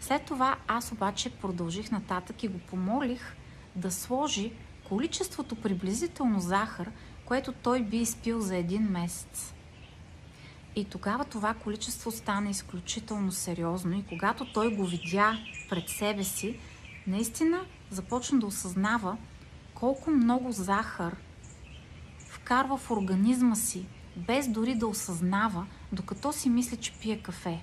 След 0.00 0.22
това 0.22 0.56
аз 0.68 0.92
обаче 0.92 1.30
продължих 1.30 1.90
нататък 1.90 2.42
и 2.42 2.48
го 2.48 2.58
помолих 2.58 3.36
да 3.76 3.90
сложи 3.90 4.52
количеството 4.88 5.54
приблизително 5.54 6.40
захар, 6.40 6.90
което 7.30 7.52
той 7.52 7.82
би 7.82 7.96
изпил 7.96 8.40
за 8.40 8.56
един 8.56 8.82
месец. 8.82 9.54
И 10.76 10.84
тогава 10.84 11.24
това 11.24 11.54
количество 11.54 12.10
стана 12.10 12.50
изключително 12.50 13.32
сериозно 13.32 13.96
и 13.96 14.04
когато 14.08 14.52
той 14.52 14.76
го 14.76 14.86
видя 14.86 15.38
пред 15.68 15.88
себе 15.88 16.24
си, 16.24 16.58
наистина 17.06 17.60
започна 17.90 18.38
да 18.38 18.46
осъзнава 18.46 19.16
колко 19.74 20.10
много 20.10 20.52
захар 20.52 21.16
вкарва 22.28 22.76
в 22.76 22.90
организма 22.90 23.54
си, 23.54 23.86
без 24.16 24.48
дори 24.48 24.74
да 24.74 24.86
осъзнава, 24.86 25.66
докато 25.92 26.32
си 26.32 26.48
мисли, 26.48 26.76
че 26.76 26.92
пие 26.92 27.18
кафе. 27.18 27.60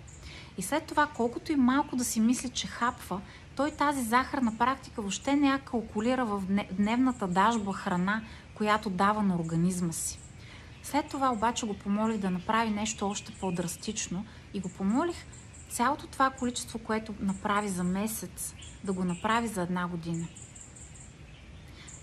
И 0.58 0.62
след 0.62 0.84
това, 0.86 1.08
колкото 1.16 1.52
и 1.52 1.56
малко 1.56 1.96
да 1.96 2.04
си 2.04 2.20
мисли, 2.20 2.50
че 2.50 2.68
хапва, 2.68 3.22
той 3.56 3.72
тази 3.72 4.02
захар 4.02 4.38
на 4.38 4.58
практика 4.58 5.02
въобще 5.02 5.36
не 5.36 5.48
я 5.48 5.60
калкулира 5.60 6.26
в 6.26 6.44
дневната 6.72 7.28
дажба 7.28 7.74
храна, 7.74 8.22
която 8.58 8.90
дава 8.90 9.24
на 9.24 9.36
организма 9.36 9.94
си. 9.94 10.20
След 10.84 11.08
това 11.08 11.32
обаче 11.32 11.66
го 11.66 11.74
помолих 11.74 12.18
да 12.18 12.30
направи 12.30 12.70
нещо 12.70 13.08
още 13.08 13.32
по-драстично 13.40 14.26
и 14.54 14.60
го 14.60 14.70
помолих 14.70 15.16
цялото 15.70 16.08
това 16.08 16.30
количество, 16.30 16.80
което 16.80 17.14
направи 17.20 17.70
за 17.70 17.84
месец, 17.84 18.54
да 18.84 18.94
го 18.94 19.04
направи 19.04 19.48
за 19.48 19.62
една 19.62 19.88
година. 19.88 20.28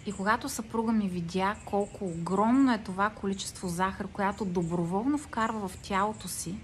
И 0.06 0.12
когато 0.12 0.48
съпруга 0.48 0.92
ми 0.92 1.08
видя 1.08 1.56
колко 1.64 2.04
огромно 2.04 2.72
е 2.72 2.78
това 2.78 3.10
количество 3.10 3.68
захар, 3.68 4.08
която 4.08 4.44
доброволно 4.44 5.18
вкарва 5.18 5.68
в 5.68 5.78
тялото 5.78 6.28
си, 6.28 6.54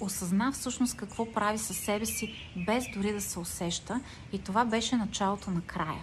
осъзна 0.00 0.52
всъщност 0.52 0.96
какво 0.96 1.32
прави 1.32 1.58
със 1.58 1.76
себе 1.76 2.06
си, 2.06 2.34
без 2.66 2.84
дори 2.94 3.12
да 3.12 3.20
се 3.20 3.38
усеща. 3.38 4.00
И 4.32 4.38
това 4.38 4.64
беше 4.64 4.96
началото 4.96 5.50
на 5.50 5.60
края. 5.60 6.02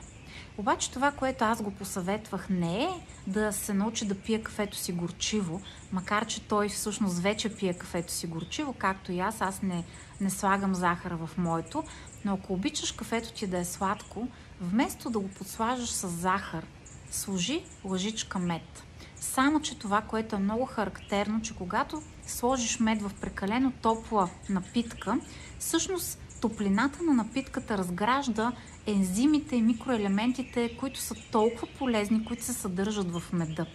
Обаче 0.58 0.92
това, 0.92 1.12
което 1.12 1.44
аз 1.44 1.62
го 1.62 1.72
посъветвах, 1.72 2.50
не 2.50 2.84
е 2.84 2.90
да 3.28 3.54
се 3.54 3.74
научи 3.74 4.06
да 4.06 4.16
пие 4.16 4.44
кафето 4.44 4.78
си 4.78 4.92
горчиво, 4.92 5.62
макар 5.92 6.26
че 6.26 6.42
той 6.42 6.70
всъщност 6.70 7.20
вече 7.20 7.56
пие 7.56 7.74
кафето 7.74 8.14
си 8.14 8.28
горчиво, 8.28 8.74
както 8.74 9.12
и 9.12 9.20
аз. 9.20 9.42
Аз 9.42 9.62
не, 9.62 9.84
не 10.22 10.30
слагам 10.30 10.76
захара 10.76 11.18
в 11.18 11.38
моето, 11.38 11.84
но 12.26 12.34
ако 12.34 12.54
обичаш 12.54 12.92
кафето 12.92 13.34
ти 13.34 13.48
да 13.48 13.58
е 13.58 13.66
сладко, 13.66 14.28
вместо 14.62 15.10
да 15.10 15.20
го 15.20 15.28
подслажаш 15.28 15.90
с 15.90 16.08
захар, 16.08 16.66
сложи 17.12 17.64
лъжичка 17.84 18.40
мед. 18.40 18.84
Само, 19.16 19.62
че 19.62 19.80
това, 19.80 20.02
което 20.02 20.36
е 20.36 20.40
много 20.40 20.66
характерно, 20.66 21.42
че 21.42 21.56
когато 21.56 22.02
сложиш 22.28 22.80
мед 22.80 23.02
в 23.02 23.12
прекалено 23.22 23.72
топла 23.72 24.30
напитка, 24.50 25.20
всъщност 25.60 26.20
топлината 26.42 27.04
на 27.04 27.14
напитката 27.14 27.78
разгражда 27.78 28.52
ензимите 28.88 29.56
и 29.56 29.62
микроелементите, 29.62 30.78
които 30.78 31.00
са 31.00 31.16
толкова 31.32 31.68
полезни, 31.78 32.26
които 32.26 32.44
се 32.44 32.54
съдържат 32.54 33.12
в 33.12 33.34
меда. 33.34 33.66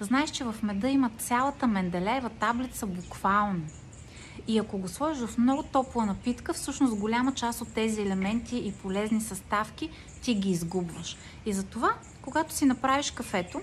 Знаеш, 0.00 0.30
че 0.30 0.44
в 0.44 0.54
меда 0.62 0.88
има 0.88 1.10
цялата 1.18 1.66
Менделеева 1.66 2.30
таблица 2.30 2.86
буквално. 2.86 3.62
И 4.48 4.58
ако 4.58 4.78
го 4.78 4.88
сложиш 4.88 5.28
в 5.28 5.38
много 5.38 5.62
топла 5.62 6.06
напитка, 6.06 6.52
всъщност 6.52 6.96
голяма 6.96 7.34
част 7.34 7.60
от 7.60 7.74
тези 7.74 8.02
елементи 8.02 8.56
и 8.56 8.72
полезни 8.72 9.20
съставки 9.20 9.90
ти 10.22 10.34
ги 10.34 10.50
изгубваш. 10.50 11.16
И 11.46 11.52
затова, 11.52 11.94
когато 12.22 12.54
си 12.54 12.64
направиш 12.64 13.10
кафето, 13.10 13.60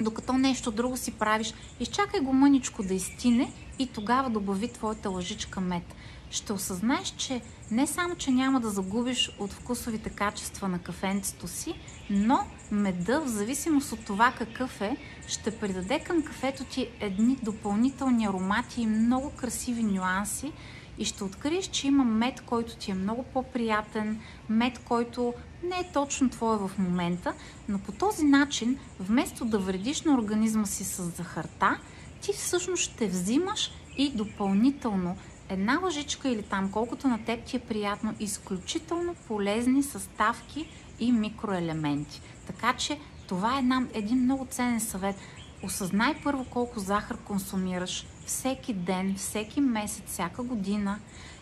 докато 0.00 0.32
нещо 0.32 0.70
друго 0.70 0.96
си 0.96 1.10
правиш, 1.10 1.54
изчакай 1.80 2.20
го 2.20 2.32
мъничко 2.32 2.82
да 2.82 2.94
изтине 2.94 3.52
и 3.78 3.86
тогава 3.86 4.30
добави 4.30 4.72
твоята 4.72 5.10
лъжичка 5.10 5.60
мед. 5.60 5.94
Ще 6.32 6.52
осъзнаеш, 6.52 7.14
че 7.16 7.40
не 7.70 7.86
само, 7.86 8.16
че 8.16 8.30
няма 8.30 8.60
да 8.60 8.70
загубиш 8.70 9.36
от 9.38 9.52
вкусовите 9.52 10.10
качества 10.10 10.68
на 10.68 10.78
кафенцето 10.78 11.48
си, 11.48 11.74
но 12.10 12.46
меда, 12.70 13.20
в 13.20 13.28
зависимост 13.28 13.92
от 13.92 14.04
това 14.04 14.32
какъв 14.38 14.80
е, 14.80 14.96
ще 15.28 15.58
придаде 15.58 15.98
към 15.98 16.22
кафето 16.22 16.64
ти 16.64 16.88
едни 17.00 17.38
допълнителни 17.42 18.26
аромати 18.26 18.82
и 18.82 18.86
много 18.86 19.30
красиви 19.30 19.82
нюанси, 19.82 20.52
и 20.98 21.04
ще 21.04 21.24
откриеш, 21.24 21.66
че 21.66 21.86
има 21.86 22.04
мед, 22.04 22.40
който 22.40 22.76
ти 22.76 22.90
е 22.90 22.94
много 22.94 23.22
по-приятен, 23.22 24.20
мед, 24.48 24.78
който 24.78 25.34
не 25.62 25.76
е 25.76 25.92
точно 25.92 26.30
твой 26.30 26.56
в 26.56 26.70
момента, 26.78 27.32
но 27.68 27.78
по 27.78 27.92
този 27.92 28.24
начин, 28.24 28.78
вместо 29.00 29.44
да 29.44 29.58
вредиш 29.58 30.02
на 30.02 30.14
организма 30.14 30.66
си 30.66 30.84
с 30.84 31.02
захарта, 31.02 31.78
ти 32.20 32.32
всъщност 32.32 32.82
ще 32.82 33.08
взимаш 33.08 33.70
и 33.96 34.10
допълнително 34.10 35.16
една 35.52 35.78
лъжичка 35.82 36.28
или 36.28 36.42
там, 36.42 36.70
колкото 36.70 37.08
на 37.08 37.24
теб 37.24 37.44
ти 37.44 37.56
е 37.56 37.60
приятно, 37.60 38.14
изключително 38.20 39.14
полезни 39.14 39.82
съставки 39.82 40.68
и 41.00 41.12
микроелементи. 41.12 42.20
Така 42.46 42.72
че 42.72 42.98
това 43.28 43.56
е 43.56 43.58
една, 43.58 43.86
един 43.94 44.18
много 44.18 44.46
ценен 44.50 44.80
съвет. 44.80 45.16
Осъзнай 45.64 46.14
първо 46.24 46.44
колко 46.44 46.80
захар 46.80 47.16
консумираш 47.16 48.06
всеки 48.26 48.74
ден, 48.74 49.14
всеки 49.16 49.60
месец, 49.60 50.04
всяка 50.06 50.42
година 50.42 50.98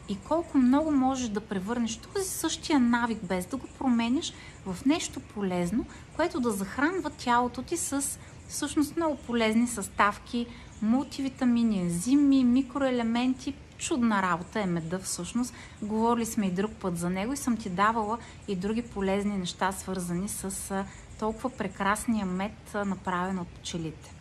и 0.09 0.17
колко 0.29 0.59
много 0.59 0.91
можеш 0.91 1.29
да 1.29 1.41
превърнеш 1.41 1.97
този 1.97 2.29
същия 2.29 2.81
навик, 2.81 3.19
без 3.23 3.47
да 3.47 3.57
го 3.57 3.67
променяш, 3.79 4.33
в 4.67 4.85
нещо 4.87 5.21
полезно, 5.21 5.87
което 6.17 6.41
да 6.41 6.51
захранва 6.51 7.11
тялото 7.11 7.63
ти 7.63 7.77
с 7.77 8.19
всъщност 8.49 8.97
много 8.97 9.17
полезни 9.17 9.67
съставки, 9.67 10.47
мултивитамини, 10.83 11.81
ензими, 11.81 12.45
микроелементи. 12.45 13.55
Чудна 13.81 14.23
работа 14.23 14.61
е 14.61 14.67
меда 14.67 14.99
всъщност. 14.99 15.55
Говорили 15.83 16.27
сме 16.27 16.47
и 16.47 16.51
друг 16.51 16.71
път 16.81 16.99
за 16.99 17.11
него 17.11 17.33
и 17.33 17.37
съм 17.37 17.57
ти 17.57 17.71
давала 17.71 18.19
и 18.49 18.57
други 18.57 18.83
полезни 18.83 19.39
неща, 19.39 19.73
свързани 19.73 20.29
с 20.29 20.85
толкова 21.19 21.51
прекрасния 21.51 22.27
мед, 22.27 22.75
направен 22.75 23.39
от 23.39 23.49
пчелите. 23.49 24.13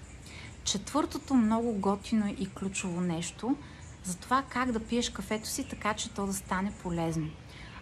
Четвъртото 0.64 1.34
много 1.34 1.74
готино 1.74 2.36
и 2.38 2.50
ключово 2.50 3.02
нещо 3.02 3.56
за 4.04 4.18
това 4.18 4.44
как 4.50 4.72
да 4.72 4.80
пиеш 4.80 5.10
кафето 5.10 5.48
си 5.48 5.70
така, 5.70 5.94
че 5.94 6.10
то 6.10 6.26
да 6.26 6.34
стане 6.34 6.74
полезно. 6.84 7.30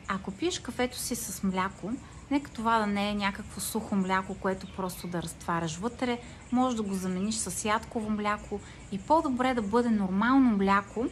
Ако 0.07 0.31
пиеш 0.31 0.59
кафето 0.59 0.97
си 0.97 1.15
с 1.15 1.43
мляко, 1.43 1.91
нека 2.31 2.51
това 2.51 2.79
да 2.79 2.87
не 2.87 3.09
е 3.09 3.15
някакво 3.15 3.61
сухо 3.61 3.95
мляко, 3.95 4.35
което 4.35 4.67
просто 4.75 5.07
да 5.07 5.21
разтваряш 5.21 5.77
вътре, 5.77 6.19
може 6.51 6.75
да 6.75 6.83
го 6.83 6.93
замениш 6.93 7.35
с 7.35 7.65
ядково 7.65 8.09
мляко 8.09 8.59
и 8.91 8.97
по-добре 8.97 9.53
да 9.53 9.61
бъде 9.61 9.89
нормално 9.89 10.57
мляко, 10.57 11.05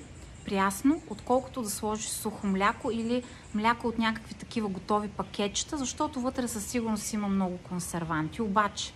прясно, 0.46 1.02
отколкото 1.10 1.62
да 1.62 1.70
сложиш 1.70 2.06
сухо 2.06 2.48
мляко 2.48 2.92
или 2.92 3.24
мляко 3.54 3.88
от 3.88 3.98
някакви 3.98 4.34
такива 4.34 4.70
готови 4.70 5.08
пакетчета, 5.08 5.78
защото 5.78 6.22
вътре 6.22 6.48
със 6.48 6.66
сигурност 6.66 7.14
има 7.14 7.28
много 7.28 7.58
консерванти. 7.58 8.42
Обаче, 8.42 8.94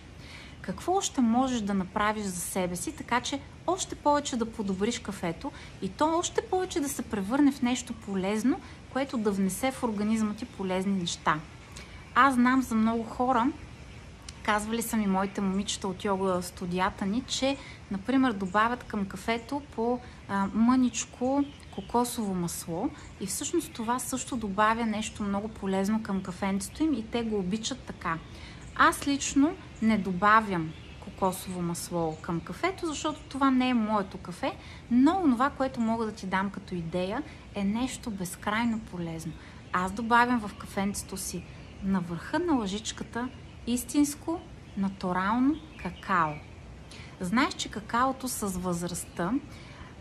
какво 0.60 0.92
още 0.92 1.20
можеш 1.20 1.60
да 1.60 1.74
направиш 1.74 2.24
за 2.24 2.40
себе 2.40 2.76
си, 2.76 2.92
така 2.96 3.20
че 3.20 3.40
още 3.66 3.94
повече 3.94 4.36
да 4.36 4.52
подобриш 4.52 4.98
кафето 4.98 5.52
и 5.82 5.88
то 5.88 6.18
още 6.18 6.40
повече 6.42 6.80
да 6.80 6.88
се 6.88 7.02
превърне 7.02 7.52
в 7.52 7.62
нещо 7.62 7.92
полезно, 7.92 8.60
което 8.92 9.18
да 9.18 9.30
внесе 9.30 9.70
в 9.70 9.82
организма 9.82 10.34
ти 10.34 10.44
полезни 10.44 10.92
неща. 10.92 11.40
Аз 12.14 12.34
знам 12.34 12.62
за 12.62 12.74
много 12.74 13.02
хора, 13.02 13.52
казвали 14.42 14.82
са 14.82 14.96
ми 14.96 15.06
моите 15.06 15.40
момичета 15.40 15.88
от 15.88 16.04
йога 16.04 16.42
студията 16.42 17.06
ни, 17.06 17.22
че, 17.26 17.56
например, 17.90 18.32
добавят 18.32 18.84
към 18.84 19.06
кафето 19.06 19.62
по 19.74 20.00
а, 20.28 20.46
мъничко 20.54 21.44
кокосово 21.74 22.34
масло 22.34 22.90
и 23.20 23.26
всъщност 23.26 23.72
това 23.72 23.98
също 23.98 24.36
добавя 24.36 24.86
нещо 24.86 25.22
много 25.22 25.48
полезно 25.48 26.02
към 26.02 26.22
кафенцето 26.22 26.82
им 26.82 26.92
и 26.92 27.06
те 27.06 27.22
го 27.22 27.38
обичат 27.38 27.78
така. 27.78 28.18
Аз 28.76 29.06
лично 29.06 29.56
не 29.82 29.98
добавям 29.98 30.72
кокосово 31.00 31.62
масло 31.62 32.16
към 32.22 32.40
кафето, 32.40 32.86
защото 32.86 33.20
това 33.20 33.50
не 33.50 33.68
е 33.68 33.74
моето 33.74 34.18
кафе, 34.18 34.52
но 34.90 35.22
това, 35.22 35.50
което 35.50 35.80
мога 35.80 36.06
да 36.06 36.12
ти 36.12 36.26
дам 36.26 36.50
като 36.50 36.74
идея, 36.74 37.22
е 37.54 37.64
нещо 37.64 38.10
безкрайно 38.10 38.78
полезно. 38.78 39.32
Аз 39.72 39.92
добавям 39.92 40.40
в 40.40 40.54
кафенцето 40.54 41.16
си 41.16 41.44
на 41.84 42.00
върха 42.00 42.38
на 42.38 42.52
лъжичката 42.52 43.28
истинско, 43.66 44.40
натурално 44.76 45.56
какао. 45.82 46.32
Знаеш, 47.20 47.54
че 47.54 47.70
какаото 47.70 48.28
с 48.28 48.46
възрастта, 48.46 49.32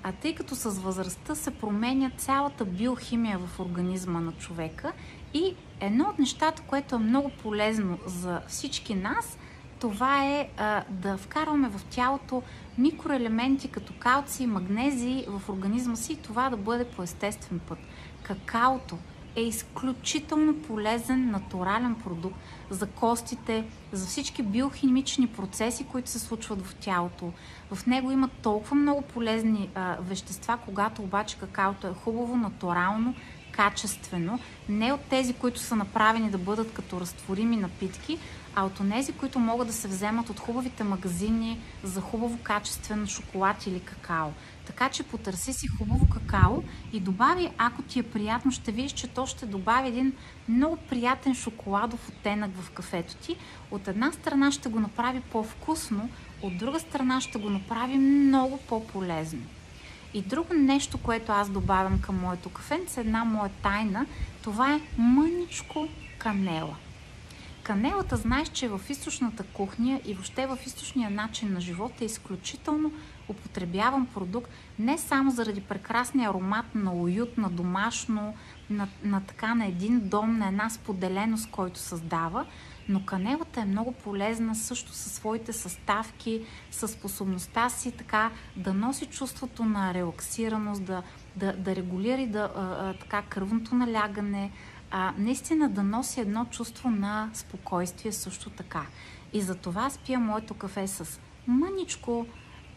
а 0.04 0.12
тъй 0.12 0.36
като 0.36 0.56
с 0.56 0.70
възрастта 0.70 1.36
се 1.36 1.52
променя 1.52 2.12
цялата 2.18 2.66
биохимия 2.66 3.40
в 3.40 3.60
организма 3.60 4.20
на 4.20 4.32
човека 4.32 4.92
и 5.34 5.56
едно 5.80 6.04
от 6.10 6.20
нещата, 6.20 6.62
което 6.62 6.96
е 6.96 7.00
много 7.00 7.30
полезно 7.30 7.98
за 8.06 8.42
всички 8.48 8.96
нас, 8.96 9.38
това 9.80 10.26
е 10.26 10.50
а, 10.58 10.84
да 10.90 11.18
вкарваме 11.18 11.70
в 11.70 11.82
тялото 11.90 12.44
микроелементи 12.78 13.68
като 13.68 13.94
калци, 14.00 14.48
магнези 14.48 15.26
в 15.28 15.50
организма 15.50 15.96
си 15.96 16.14
и 16.14 16.22
това 16.22 16.50
да 16.50 16.58
бъде 16.58 16.86
по 16.86 17.04
естествен 17.04 17.60
път. 17.60 17.80
Какаото 18.24 18.98
е 19.36 19.42
изключително 19.42 20.56
полезен 20.56 21.32
натурален 21.32 21.96
продукт 21.96 22.36
за 22.70 22.88
костите, 22.88 23.66
за 23.92 24.06
всички 24.06 24.44
биохимични 24.44 25.28
процеси, 25.28 25.84
които 25.84 26.10
се 26.10 26.20
случват 26.20 26.66
в 26.66 26.76
тялото. 26.76 27.32
В 27.74 27.86
него 27.86 28.12
има 28.12 28.30
толкова 28.42 28.76
много 28.76 29.02
полезни 29.02 29.70
а, 29.76 29.98
вещества, 30.02 30.58
когато 30.66 31.02
обаче 31.02 31.38
какаото 31.40 31.88
е 31.88 31.94
хубаво, 32.04 32.38
натурално, 32.38 33.16
качествено, 33.52 34.40
не 34.70 34.94
от 34.94 35.02
тези, 35.02 35.34
които 35.34 35.60
са 35.60 35.76
направени 35.76 36.30
да 36.30 36.38
бъдат 36.38 36.74
като 36.74 37.00
разтворими 37.02 37.56
напитки, 37.58 38.20
а 38.56 38.66
от 38.66 38.90
тези, 38.92 39.12
които 39.12 39.40
могат 39.40 39.68
да 39.68 39.74
се 39.74 39.88
вземат 39.88 40.30
от 40.30 40.40
хубавите 40.40 40.84
магазини 40.84 41.60
за 41.84 42.02
хубаво 42.02 42.38
качествено 42.44 43.08
шоколад 43.08 43.68
или 43.68 43.80
какао. 43.80 44.28
Така 44.66 44.90
че 44.90 45.04
потърси 45.04 45.54
си 45.54 45.68
хубаво 45.68 46.08
какао 46.10 46.64
и 46.94 47.00
добави, 47.00 47.50
ако 47.58 47.82
ти 47.82 48.00
е 48.00 48.04
приятно, 48.04 48.52
ще 48.52 48.72
видиш, 48.72 48.92
че 48.92 49.08
то 49.08 49.26
ще 49.26 49.46
добави 49.46 49.88
един 49.88 50.14
много 50.48 50.78
приятен 50.78 51.36
шоколадов 51.36 52.10
оттенък 52.10 52.52
в 52.62 52.72
кафето 52.72 53.16
ти. 53.16 53.36
От 53.72 53.88
една 53.88 54.12
страна 54.12 54.52
ще 54.52 54.70
го 54.70 54.80
направи 54.80 55.22
по-вкусно, 55.22 56.10
от 56.42 56.58
друга 56.58 56.80
страна 56.80 57.22
ще 57.22 57.40
го 57.40 57.50
направи 57.50 57.98
много 57.98 58.58
по-полезно. 58.58 59.42
И 60.14 60.22
друго 60.22 60.54
нещо, 60.54 60.98
което 60.98 61.32
аз 61.32 61.50
добавям 61.50 62.02
към 62.02 62.20
моето 62.20 62.50
кафенце, 62.50 63.02
една 63.02 63.24
моя 63.24 63.50
тайна, 63.50 64.06
това 64.42 64.74
е 64.74 64.82
мъничко 64.98 65.88
канела. 66.18 66.76
Канелата, 67.70 68.18
знаеш, 68.18 68.50
че 68.50 68.68
в 68.68 68.82
източната 68.90 69.44
кухня 69.44 70.02
и 70.06 70.14
въобще 70.14 70.48
в 70.48 70.58
източния 70.66 71.10
начин 71.10 71.54
на 71.54 71.62
живота 71.62 71.96
е 72.02 72.06
изключително 72.06 72.92
употребяван 73.28 74.06
продукт, 74.06 74.52
не 74.80 74.98
само 74.98 75.32
заради 75.32 75.62
прекрасния 75.62 76.30
аромат 76.30 76.66
на 76.76 76.94
уют, 76.94 77.38
на 77.38 77.50
домашно, 77.50 78.34
на, 78.70 78.88
на 79.04 79.22
така 79.22 79.56
на 79.56 79.66
един 79.66 80.10
дом, 80.10 80.38
на 80.38 80.48
една 80.48 80.70
споделеност, 80.70 81.52
който 81.52 81.80
създава, 81.80 82.46
но 82.90 83.06
канелата 83.06 83.62
е 83.62 83.66
много 83.66 83.92
полезна 83.92 84.56
също 84.56 84.94
със 84.94 85.14
своите 85.14 85.54
съставки, 85.54 86.42
със 86.72 86.92
способността 86.92 87.70
си 87.70 87.92
така 87.92 88.32
да 88.56 88.74
носи 88.74 89.06
чувството 89.06 89.66
на 89.66 89.94
релаксираност, 89.94 90.84
да, 90.84 91.04
да, 91.36 91.54
да 91.54 91.76
регулира 91.76 92.22
и 92.22 92.28
да, 92.28 92.52
а, 92.56 92.62
а, 92.62 92.94
така 92.94 93.22
кръвното 93.22 93.76
налягане, 93.76 94.52
а, 94.92 95.14
наистина 95.18 95.70
да 95.70 95.84
носи 95.84 96.22
едно 96.22 96.46
чувство 96.46 96.90
на 96.90 97.30
спокойствие 97.34 98.12
също 98.12 98.50
така. 98.50 98.86
И 99.34 99.42
за 99.42 99.56
това 99.56 99.90
спия 99.90 100.20
моето 100.20 100.54
кафе 100.54 100.88
с 100.88 101.20
мъничко 101.48 102.26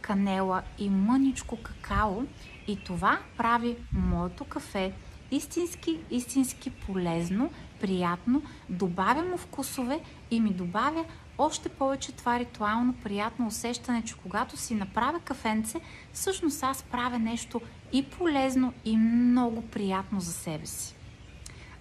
канела 0.00 0.62
и 0.78 0.90
мъничко 0.90 1.56
какао 1.62 2.22
и 2.68 2.84
това 2.84 3.18
прави 3.36 3.76
моето 3.92 4.44
кафе 4.44 4.92
истински, 5.30 6.00
истински 6.10 6.70
полезно, 6.70 7.50
приятно, 7.80 8.42
добавя 8.68 9.22
му 9.22 9.36
вкусове 9.36 10.00
и 10.30 10.40
ми 10.40 10.50
добавя 10.50 11.04
още 11.38 11.68
повече 11.68 12.12
това 12.12 12.38
ритуално 12.38 12.92
приятно 12.92 13.46
усещане, 13.46 14.02
че 14.04 14.16
когато 14.16 14.56
си 14.56 14.74
направя 14.74 15.20
кафенце, 15.20 15.80
всъщност 16.12 16.62
аз 16.62 16.82
правя 16.82 17.18
нещо 17.18 17.60
и 17.92 18.06
полезно, 18.06 18.72
и 18.84 18.96
много 18.96 19.62
приятно 19.62 20.20
за 20.20 20.32
себе 20.32 20.66
си. 20.66 20.94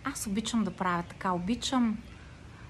Аз 0.04 0.28
обичам 0.28 0.64
да 0.64 0.72
правя 0.72 1.04
така. 1.10 1.32
Обичам 1.32 1.98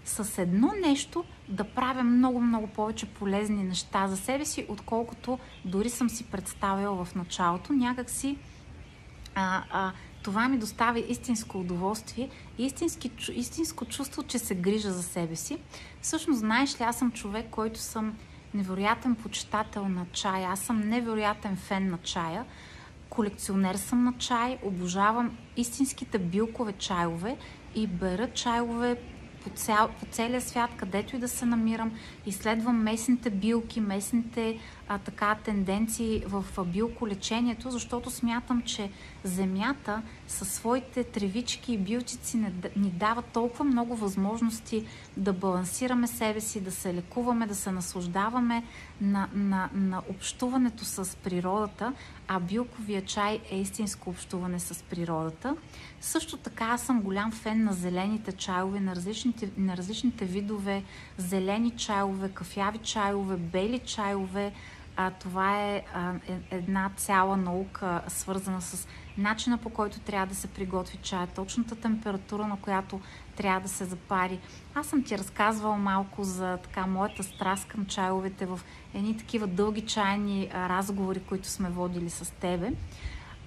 с 0.05 0.41
едно 0.41 0.71
нещо 0.81 1.23
да 1.47 1.63
правя 1.63 2.03
много-много 2.03 2.67
повече 2.67 3.05
полезни 3.05 3.63
неща 3.63 4.07
за 4.07 4.17
себе 4.17 4.45
си, 4.45 4.65
отколкото 4.69 5.39
дори 5.65 5.89
съм 5.89 6.09
си 6.09 6.23
представила 6.23 7.05
в 7.05 7.15
началото. 7.15 7.73
Някак 7.73 8.09
си 8.09 8.38
а, 9.35 9.63
а, 9.71 9.91
това 10.24 10.48
ми 10.48 10.57
доставя 10.57 11.00
истинско 11.00 11.59
удоволствие 11.59 12.29
истински, 12.57 13.11
истинско 13.33 13.85
чувство, 13.85 14.24
че 14.24 14.39
се 14.39 14.55
грижа 14.55 14.91
за 14.91 15.03
себе 15.03 15.35
си. 15.35 15.57
Всъщност, 16.01 16.39
знаеш 16.39 16.79
ли, 16.79 16.83
аз 16.83 17.00
съм 17.00 17.11
човек, 17.11 17.46
който 17.51 17.79
съм 17.79 18.17
невероятен 18.53 19.15
почитател 19.15 19.87
на 19.87 20.05
чая. 20.11 20.50
Аз 20.50 20.59
съм 20.59 20.79
невероятен 20.79 21.55
фен 21.55 21.89
на 21.89 21.98
чая. 21.98 22.46
Колекционер 23.11 23.75
съм 23.75 24.03
на 24.03 24.13
чай, 24.17 24.57
обожавам 24.63 25.37
истинските 25.57 26.17
билкове 26.17 26.74
чайове 26.74 27.37
и 27.75 27.87
бера 27.87 28.31
чайове 28.33 28.97
по, 29.43 29.49
цял, 29.49 29.89
по 29.99 30.05
целия 30.05 30.41
свят, 30.41 30.69
където 30.77 31.15
и 31.15 31.19
да 31.19 31.27
се 31.27 31.45
намирам, 31.45 31.91
изследвам 32.25 32.83
местните 32.83 33.29
билки, 33.29 33.81
местните 33.81 34.59
а, 34.87 34.97
така 34.97 35.35
тенденции 35.35 36.23
в 36.27 36.45
билколечението, 36.65 37.71
защото 37.71 38.09
смятам, 38.09 38.61
че 38.61 38.91
земята 39.23 40.01
със 40.27 40.51
своите 40.51 41.03
тревички 41.03 41.73
и 41.73 41.77
билчици 41.77 42.37
ни 42.75 42.89
дава 42.89 43.21
толкова 43.21 43.65
много 43.65 43.95
възможности 43.95 44.85
да 45.17 45.33
балансираме 45.33 46.07
себе 46.07 46.41
си, 46.41 46.61
да 46.61 46.71
се 46.71 46.93
лекуваме, 46.93 47.47
да 47.47 47.55
се 47.55 47.71
наслаждаваме 47.71 48.63
на, 49.01 49.29
на, 49.33 49.69
на 49.73 50.01
общуването 50.09 50.85
с 50.85 51.17
природата, 51.17 51.93
а 52.27 52.39
билковия 52.39 53.05
чай 53.05 53.39
е 53.51 53.59
истинско 53.59 54.09
общуване 54.09 54.59
с 54.59 54.83
природата. 54.83 55.55
Също 56.01 56.37
така 56.37 56.66
аз 56.66 56.81
съм 56.81 57.01
голям 57.01 57.31
фен 57.31 57.64
на 57.64 57.74
зелените 57.74 58.31
чайове, 58.31 58.79
на 58.79 58.96
различните, 58.96 59.50
на 59.57 59.77
различните 59.77 60.25
видове 60.25 60.83
зелени 61.18 61.72
чайове, 61.72 62.29
кафяви 62.29 62.77
чайове, 62.77 63.37
бели 63.37 63.79
чайове, 63.79 64.53
а, 64.96 65.11
това 65.11 65.61
е 65.61 65.83
а, 65.94 66.14
е, 66.27 66.40
една 66.51 66.92
цяла 66.98 67.37
наука, 67.37 68.01
свързана 68.07 68.61
с 68.61 68.87
начина 69.18 69.57
по 69.57 69.70
който 69.70 70.00
трябва 70.00 70.27
да 70.27 70.35
се 70.35 70.48
приготви 70.48 70.98
чая, 70.98 71.27
точната 71.27 71.75
температура, 71.75 72.48
на 72.48 72.57
която 72.61 73.01
трябва 73.35 73.61
да 73.61 73.70
се 73.70 73.85
запари. 73.85 74.40
Аз 74.75 74.87
съм 74.87 75.03
ти 75.03 75.18
разказвала 75.18 75.77
малко 75.77 76.24
за 76.24 76.57
така 76.57 76.87
моята 76.87 77.24
страст 77.24 77.68
към 77.68 77.85
чайовете 77.85 78.46
в 78.46 78.59
едни 78.94 79.18
такива 79.18 79.48
дълги 79.48 79.81
чайни 79.81 80.50
разговори, 80.53 81.20
които 81.20 81.48
сме 81.48 81.70
водили 81.70 82.09
с 82.09 82.31
тебе. 82.31 82.72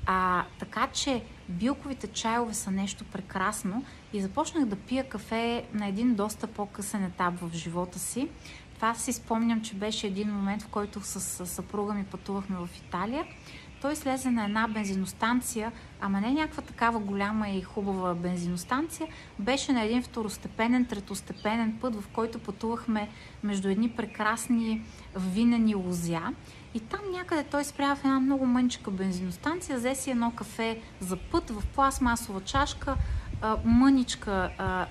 А, 0.06 0.44
така 0.58 0.86
че 0.92 1.22
билковите 1.48 2.06
чайове 2.06 2.54
са 2.54 2.70
нещо 2.70 3.04
прекрасно 3.04 3.84
и 4.12 4.20
започнах 4.20 4.64
да 4.64 4.76
пия 4.76 5.08
кафе 5.08 5.64
на 5.74 5.86
един 5.86 6.14
доста 6.14 6.46
по-късен 6.46 7.04
етап 7.04 7.34
в 7.40 7.50
живота 7.54 7.98
си. 7.98 8.28
Това 8.74 8.94
си 8.94 9.12
спомням, 9.12 9.62
че 9.62 9.74
беше 9.74 10.06
един 10.06 10.30
момент, 10.30 10.62
в 10.62 10.68
който 10.68 11.00
с, 11.00 11.46
съпруга 11.46 11.94
ми 11.94 12.04
пътувахме 12.04 12.56
в 12.56 12.68
Италия. 12.76 13.24
Той 13.80 13.96
слезе 13.96 14.30
на 14.30 14.44
една 14.44 14.68
бензиностанция, 14.68 15.72
ама 16.00 16.20
не 16.20 16.30
някаква 16.30 16.62
такава 16.62 16.98
голяма 16.98 17.48
и 17.48 17.62
хубава 17.62 18.14
бензиностанция, 18.14 19.08
беше 19.38 19.72
на 19.72 19.82
един 19.82 20.02
второстепенен, 20.02 20.84
третостепенен 20.84 21.78
път, 21.80 21.96
в 21.96 22.08
който 22.08 22.38
пътувахме 22.38 23.08
между 23.42 23.68
едни 23.68 23.90
прекрасни 23.90 24.82
винени 25.16 25.74
лузя. 25.74 26.22
И 26.74 26.80
там 26.80 27.00
някъде 27.10 27.44
той 27.44 27.64
спря 27.64 27.94
в 27.94 28.04
една 28.04 28.20
много 28.20 28.46
мъничка 28.46 28.90
бензиностанция, 28.90 29.78
взе 29.78 29.94
си 29.94 30.10
едно 30.10 30.30
кафе 30.30 30.80
за 31.00 31.16
път 31.16 31.50
в 31.50 31.66
пластмасова 31.74 32.40
чашка, 32.40 32.96
мъничка 33.64 34.50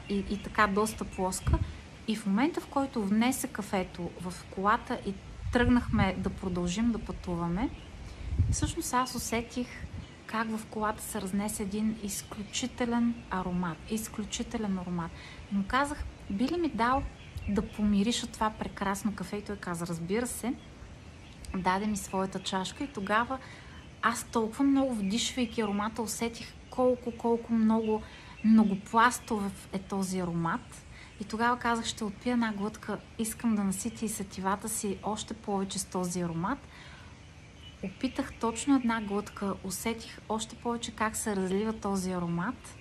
и, 0.09 0.23
и 0.29 0.43
така 0.43 0.67
доста 0.67 1.05
плоска 1.05 1.59
и 2.07 2.15
в 2.15 2.25
момента, 2.25 2.61
в 2.61 2.67
който 2.67 3.03
внесе 3.03 3.47
кафето 3.47 4.09
в 4.21 4.33
колата 4.55 4.99
и 5.05 5.13
тръгнахме 5.53 6.15
да 6.17 6.29
продължим 6.29 6.91
да 6.91 6.99
пътуваме, 6.99 7.69
всъщност 8.51 8.93
аз 8.93 9.15
усетих 9.15 9.67
как 10.25 10.57
в 10.57 10.65
колата 10.65 11.03
се 11.03 11.21
разнесе 11.21 11.63
един 11.63 11.99
изключителен 12.03 13.15
аромат. 13.29 13.77
Изключителен 13.89 14.79
аромат. 14.79 15.11
Му 15.51 15.63
казах, 15.67 16.03
би 16.29 16.47
ли 16.47 16.57
ми 16.57 16.69
дал 16.69 17.03
да 17.49 17.61
помириша 17.61 18.27
това 18.27 18.49
прекрасно 18.49 19.15
кафе? 19.15 19.37
И 19.37 19.41
той 19.41 19.55
каза, 19.55 19.87
разбира 19.87 20.27
се. 20.27 20.53
Даде 21.55 21.87
ми 21.87 21.97
своята 21.97 22.39
чашка 22.39 22.83
и 22.83 22.87
тогава 22.87 23.37
аз 24.01 24.23
толкова 24.23 24.63
много 24.63 24.93
вдишвайки 24.93 25.61
аромата 25.61 26.01
усетих 26.01 26.53
колко, 26.69 27.11
колко 27.17 27.53
много 27.53 28.01
многопластов 28.43 29.69
е 29.73 29.79
този 29.79 30.19
аромат 30.19 30.83
и 31.21 31.23
тогава 31.23 31.59
казах, 31.59 31.85
ще 31.85 32.03
отпия 32.03 32.33
една 32.33 32.53
глътка, 32.53 32.97
искам 33.19 33.55
да 33.55 33.63
наситя 33.63 34.05
и 34.05 34.09
сетивата 34.09 34.69
си 34.69 34.97
още 35.03 35.33
повече 35.33 35.79
с 35.79 35.85
този 35.85 36.21
аромат. 36.21 36.59
Опитах 37.83 38.33
точно 38.33 38.75
една 38.75 39.01
глътка, 39.01 39.53
усетих 39.63 40.19
още 40.29 40.55
повече 40.55 40.91
как 40.91 41.15
се 41.15 41.35
разлива 41.35 41.73
този 41.73 42.11
аромат. 42.11 42.75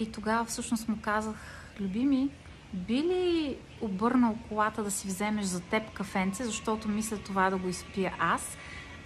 И 0.00 0.12
тогава 0.12 0.44
всъщност 0.44 0.88
му 0.88 0.98
казах, 1.02 1.36
любими, 1.80 2.30
би 2.72 2.94
ли 2.94 3.56
обърнал 3.80 4.38
колата 4.48 4.84
да 4.84 4.90
си 4.90 5.06
вземеш 5.06 5.44
за 5.44 5.60
теб 5.60 5.92
кафенце, 5.92 6.44
защото 6.44 6.88
мисля 6.88 7.16
това 7.16 7.50
да 7.50 7.56
го 7.56 7.68
изпия 7.68 8.14
аз? 8.18 8.56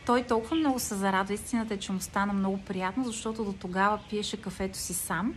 Той 0.06 0.22
толкова 0.22 0.56
много 0.56 0.78
се 0.78 0.94
зарадва. 0.94 1.34
Истината 1.34 1.74
е, 1.74 1.78
че 1.78 1.92
му 1.92 2.00
стана 2.00 2.32
много 2.32 2.58
приятно, 2.58 3.04
защото 3.04 3.44
до 3.44 3.52
тогава 3.52 4.00
пиеше 4.10 4.42
кафето 4.42 4.78
си 4.78 4.94
сам. 4.94 5.34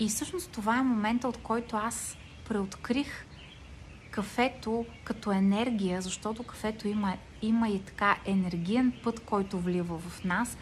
И 0.00 0.08
всъщност 0.08 0.50
това 0.50 0.78
е 0.78 0.82
момента, 0.82 1.28
от 1.28 1.36
който 1.36 1.76
аз 1.76 2.16
преоткрих 2.48 3.26
кафето 4.10 4.86
като 5.04 5.32
енергия, 5.32 6.02
защото 6.02 6.42
кафето 6.42 6.88
има, 6.88 7.16
има 7.42 7.68
и 7.68 7.82
така 7.82 8.16
енергиен 8.24 8.92
път, 9.04 9.20
който 9.20 9.58
влива 9.58 9.98
в 9.98 10.24
нас. 10.24 10.56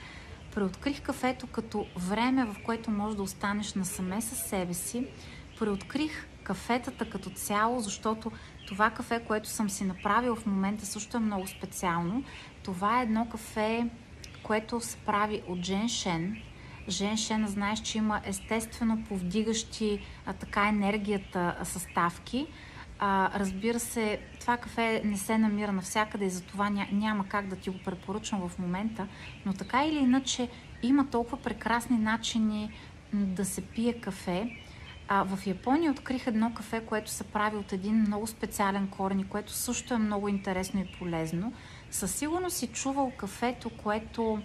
Преоткрих 0.54 1.02
кафето 1.02 1.46
като 1.46 1.86
време, 1.96 2.44
в 2.44 2.56
което 2.64 2.90
можеш 2.90 3.16
да 3.16 3.22
останеш 3.22 3.74
насаме 3.74 4.20
със 4.20 4.38
себе 4.38 4.74
си. 4.74 5.06
Преоткрих 5.58 6.26
кафетата 6.46 7.10
като 7.10 7.30
цяло, 7.30 7.80
защото 7.80 8.32
това 8.66 8.90
кафе, 8.90 9.20
което 9.26 9.48
съм 9.48 9.70
си 9.70 9.84
направил 9.84 10.36
в 10.36 10.46
момента 10.46 10.86
също 10.86 11.16
е 11.16 11.20
много 11.20 11.46
специално. 11.46 12.24
Това 12.62 13.00
е 13.00 13.02
едно 13.02 13.28
кафе, 13.28 13.86
което 14.42 14.80
се 14.80 14.96
прави 14.96 15.42
от 15.48 15.64
женшен. 15.64 16.42
Женшен, 16.88 17.46
знаеш, 17.46 17.80
че 17.80 17.98
има 17.98 18.20
естествено 18.24 19.04
повдигащи 19.08 20.00
а, 20.26 20.32
така 20.32 20.68
енергията 20.68 21.56
съставки. 21.62 22.46
А, 22.98 23.38
разбира 23.38 23.80
се, 23.80 24.20
това 24.40 24.56
кафе 24.56 25.02
не 25.04 25.16
се 25.16 25.38
намира 25.38 25.72
навсякъде 25.72 26.24
и 26.24 26.30
затова 26.30 26.70
ня, 26.70 26.86
няма 26.92 27.28
как 27.28 27.48
да 27.48 27.56
ти 27.56 27.70
го 27.70 27.78
препоръчвам 27.84 28.48
в 28.48 28.58
момента, 28.58 29.06
но 29.46 29.52
така 29.52 29.84
или 29.84 29.98
иначе 29.98 30.48
има 30.82 31.10
толкова 31.10 31.36
прекрасни 31.36 31.98
начини 31.98 32.70
да 33.12 33.44
се 33.44 33.60
пие 33.60 33.92
кафе. 33.92 34.65
А, 35.08 35.22
в 35.24 35.46
Япония 35.46 35.90
открих 35.90 36.26
едно 36.26 36.54
кафе, 36.54 36.80
което 36.86 37.10
се 37.10 37.24
прави 37.24 37.56
от 37.56 37.72
един 37.72 37.94
много 37.94 38.26
специален 38.26 38.88
корен 38.88 39.20
и 39.20 39.28
което 39.28 39.52
също 39.52 39.94
е 39.94 39.98
много 39.98 40.28
интересно 40.28 40.80
и 40.80 40.98
полезно. 40.98 41.52
Със 41.90 42.14
сигурност 42.14 42.56
си 42.56 42.66
чувал 42.66 43.12
кафето, 43.16 43.70
което, 43.70 44.42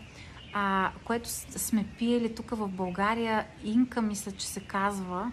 а, 0.54 0.92
което 1.04 1.30
сме 1.30 1.86
пиели 1.98 2.36
тук 2.36 2.50
в 2.50 2.68
България. 2.68 3.46
Инка, 3.64 4.02
мисля, 4.02 4.32
че 4.32 4.48
се 4.48 4.60
казва. 4.60 5.32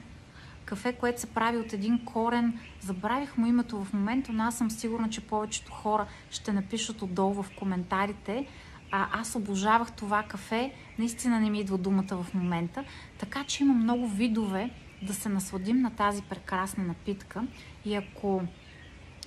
Кафе, 0.64 0.92
което 0.92 1.20
се 1.20 1.26
прави 1.26 1.56
от 1.56 1.72
един 1.72 2.04
корен. 2.04 2.58
Забравих 2.80 3.36
му 3.36 3.46
името 3.46 3.84
в 3.84 3.92
момента, 3.92 4.32
но 4.32 4.42
аз 4.44 4.58
съм 4.58 4.70
сигурна, 4.70 5.10
че 5.10 5.20
повечето 5.20 5.72
хора 5.72 6.06
ще 6.30 6.52
напишат 6.52 7.02
отдолу 7.02 7.42
в 7.42 7.46
коментарите. 7.58 8.46
А, 8.90 9.20
аз 9.20 9.34
обожавах 9.34 9.92
това 9.92 10.22
кафе. 10.22 10.72
Наистина 10.98 11.40
не 11.40 11.50
ми 11.50 11.60
идва 11.60 11.78
думата 11.78 12.22
в 12.22 12.34
момента. 12.34 12.84
Така 13.18 13.44
че 13.44 13.62
има 13.62 13.74
много 13.74 14.08
видове 14.08 14.70
да 15.02 15.14
се 15.14 15.28
насладим 15.28 15.80
на 15.80 15.90
тази 15.90 16.22
прекрасна 16.22 16.84
напитка. 16.84 17.46
И 17.84 17.94
ако 17.94 18.42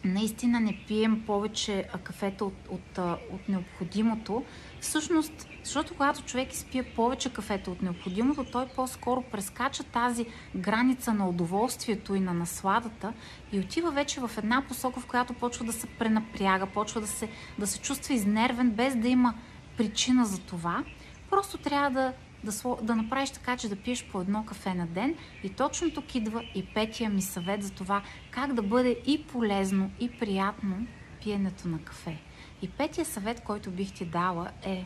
наистина 0.03 0.59
не 0.59 0.83
пием 0.87 1.23
повече 1.25 1.87
кафета 2.03 2.45
от, 2.45 2.53
от, 2.69 2.97
от 3.31 3.49
необходимото, 3.49 4.43
всъщност, 4.79 5.47
защото 5.63 5.93
когато 5.93 6.23
човек 6.23 6.53
изпие 6.53 6.83
повече 6.83 7.33
кафета 7.33 7.71
от 7.71 7.81
необходимото, 7.81 8.43
той 8.43 8.67
по-скоро 8.67 9.21
прескача 9.21 9.83
тази 9.83 10.25
граница 10.55 11.13
на 11.13 11.29
удоволствието 11.29 12.15
и 12.15 12.19
на 12.19 12.33
насладата 12.33 13.13
и 13.51 13.59
отива 13.59 13.91
вече 13.91 14.21
в 14.21 14.31
една 14.37 14.63
посока, 14.67 14.99
в 14.99 15.05
която 15.05 15.33
почва 15.33 15.65
да 15.65 15.73
се 15.73 15.87
пренапряга, 15.87 16.65
почва 16.65 17.01
да 17.01 17.07
се, 17.07 17.29
да 17.59 17.67
се 17.67 17.79
чувства 17.79 18.13
изнервен, 18.13 18.71
без 18.71 18.95
да 18.95 19.07
има 19.07 19.33
причина 19.77 20.25
за 20.25 20.39
това. 20.39 20.83
Просто 21.29 21.57
трябва 21.57 21.89
да 21.89 22.13
да, 22.43 22.75
да 22.81 22.95
направиш 22.95 23.29
така, 23.29 23.57
че 23.57 23.69
да 23.69 23.75
пиеш 23.75 24.05
по 24.05 24.21
едно 24.21 24.45
кафе 24.45 24.73
на 24.73 24.87
ден. 24.87 25.15
И 25.43 25.49
точно 25.49 25.91
тук 25.91 26.15
идва 26.15 26.43
и 26.55 26.65
петия 26.65 27.09
ми 27.09 27.21
съвет 27.21 27.63
за 27.63 27.71
това 27.71 28.01
как 28.31 28.53
да 28.53 28.61
бъде 28.61 28.97
и 29.05 29.23
полезно, 29.23 29.91
и 29.99 30.11
приятно 30.11 30.87
пиенето 31.23 31.67
на 31.67 31.79
кафе. 31.79 32.17
И 32.61 32.69
петия 32.69 33.05
съвет, 33.05 33.41
който 33.41 33.71
бих 33.71 33.93
ти 33.93 34.05
дала 34.05 34.51
е 34.63 34.85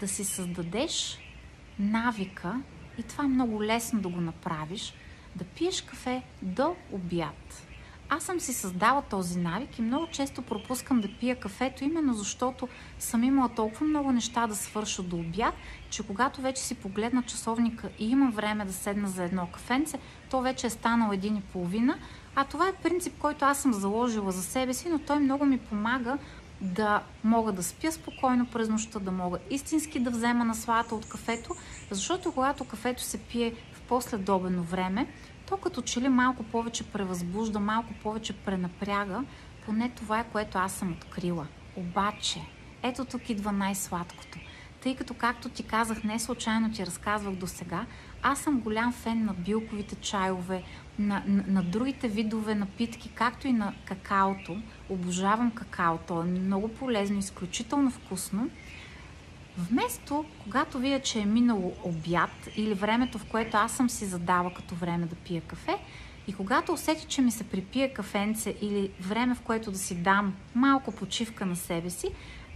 да 0.00 0.08
си 0.08 0.24
създадеш 0.24 1.18
навика, 1.78 2.62
и 2.98 3.02
това 3.02 3.24
е 3.24 3.28
много 3.28 3.62
лесно 3.62 4.00
да 4.00 4.08
го 4.08 4.20
направиш, 4.20 4.94
да 5.36 5.44
пиеш 5.44 5.82
кафе 5.82 6.22
до 6.42 6.76
обяд. 6.92 7.66
Аз 8.12 8.24
съм 8.24 8.40
си 8.40 8.52
създала 8.52 9.02
този 9.02 9.38
навик 9.38 9.78
и 9.78 9.82
много 9.82 10.06
често 10.06 10.42
пропускам 10.42 11.00
да 11.00 11.08
пия 11.20 11.40
кафето, 11.40 11.84
именно 11.84 12.14
защото 12.14 12.68
съм 12.98 13.24
имала 13.24 13.48
толкова 13.48 13.86
много 13.86 14.12
неща 14.12 14.46
да 14.46 14.56
свърша 14.56 15.02
до 15.02 15.16
обяд, 15.16 15.54
че 15.90 16.06
когато 16.06 16.40
вече 16.40 16.62
си 16.62 16.74
погледна 16.74 17.22
часовника 17.22 17.88
и 17.98 18.10
имам 18.10 18.30
време 18.30 18.64
да 18.64 18.72
седна 18.72 19.08
за 19.08 19.24
едно 19.24 19.46
кафенце, 19.46 19.98
то 20.30 20.40
вече 20.40 20.66
е 20.66 20.70
станало 20.70 21.12
един 21.12 21.36
и 21.36 21.40
половина. 21.40 21.98
А 22.34 22.44
това 22.44 22.68
е 22.68 22.82
принцип, 22.82 23.18
който 23.18 23.44
аз 23.44 23.58
съм 23.58 23.72
заложила 23.72 24.32
за 24.32 24.42
себе 24.42 24.74
си, 24.74 24.88
но 24.88 24.98
той 24.98 25.18
много 25.18 25.44
ми 25.44 25.58
помага 25.58 26.18
да 26.60 27.02
мога 27.24 27.52
да 27.52 27.62
спя 27.62 27.92
спокойно 27.92 28.46
през 28.46 28.68
нощта, 28.68 28.98
да 28.98 29.12
мога 29.12 29.38
истински 29.50 30.00
да 30.00 30.10
взема 30.10 30.44
насладата 30.44 30.94
от 30.94 31.08
кафето, 31.08 31.54
защото 31.90 32.32
когато 32.32 32.64
кафето 32.64 33.02
се 33.02 33.18
пие 33.18 33.54
в 33.72 33.80
последобено 33.80 34.62
време, 34.62 35.06
то 35.48 35.56
като 35.56 35.82
че 35.82 36.00
ли 36.00 36.08
малко 36.08 36.42
повече 36.42 36.84
превъзбужда, 36.84 37.60
малко 37.60 37.94
повече 38.02 38.32
пренапряга, 38.32 39.24
поне 39.66 39.90
това 39.96 40.20
е 40.20 40.28
което 40.32 40.58
аз 40.58 40.72
съм 40.72 40.92
открила. 40.92 41.46
Обаче, 41.76 42.40
ето 42.82 43.04
тук 43.04 43.30
идва 43.30 43.52
най-сладкото. 43.52 44.38
Тъй 44.82 44.96
като, 44.96 45.14
както 45.14 45.48
ти 45.48 45.62
казах, 45.62 46.04
не 46.04 46.18
случайно 46.18 46.72
ти 46.72 46.86
разказвах 46.86 47.34
до 47.34 47.46
сега, 47.46 47.86
аз 48.22 48.38
съм 48.38 48.60
голям 48.60 48.92
фен 48.92 49.24
на 49.24 49.34
билковите 49.34 49.94
чайове, 49.94 50.62
на, 50.98 51.22
на, 51.26 51.44
на 51.46 51.62
другите 51.62 52.08
видове 52.08 52.54
напитки, 52.54 53.10
както 53.14 53.48
и 53.48 53.52
на 53.52 53.74
какаото. 53.84 54.62
Обожавам 54.88 55.50
какао, 55.50 55.98
то 55.98 56.20
е 56.20 56.24
много 56.24 56.68
полезно, 56.68 57.18
изключително 57.18 57.90
вкусно. 57.90 58.50
Вместо, 59.58 60.24
когато 60.42 60.78
видя, 60.78 61.00
че 61.00 61.20
е 61.20 61.24
минало 61.26 61.72
обяд 61.84 62.30
или 62.56 62.74
времето, 62.74 63.18
в 63.18 63.24
което 63.24 63.56
аз 63.56 63.72
съм 63.72 63.90
си 63.90 64.04
задала 64.04 64.54
като 64.54 64.74
време 64.74 65.06
да 65.06 65.14
пия 65.14 65.40
кафе, 65.40 65.78
и 66.28 66.32
когато 66.32 66.72
усети, 66.72 67.06
че 67.06 67.22
ми 67.22 67.30
се 67.30 67.44
припие 67.44 67.92
кафенце 67.92 68.54
или 68.60 68.90
време, 69.00 69.34
в 69.34 69.40
което 69.40 69.70
да 69.70 69.78
си 69.78 69.94
дам 69.94 70.34
малко 70.54 70.92
почивка 70.92 71.46
на 71.46 71.56
себе 71.56 71.90
си, 71.90 72.08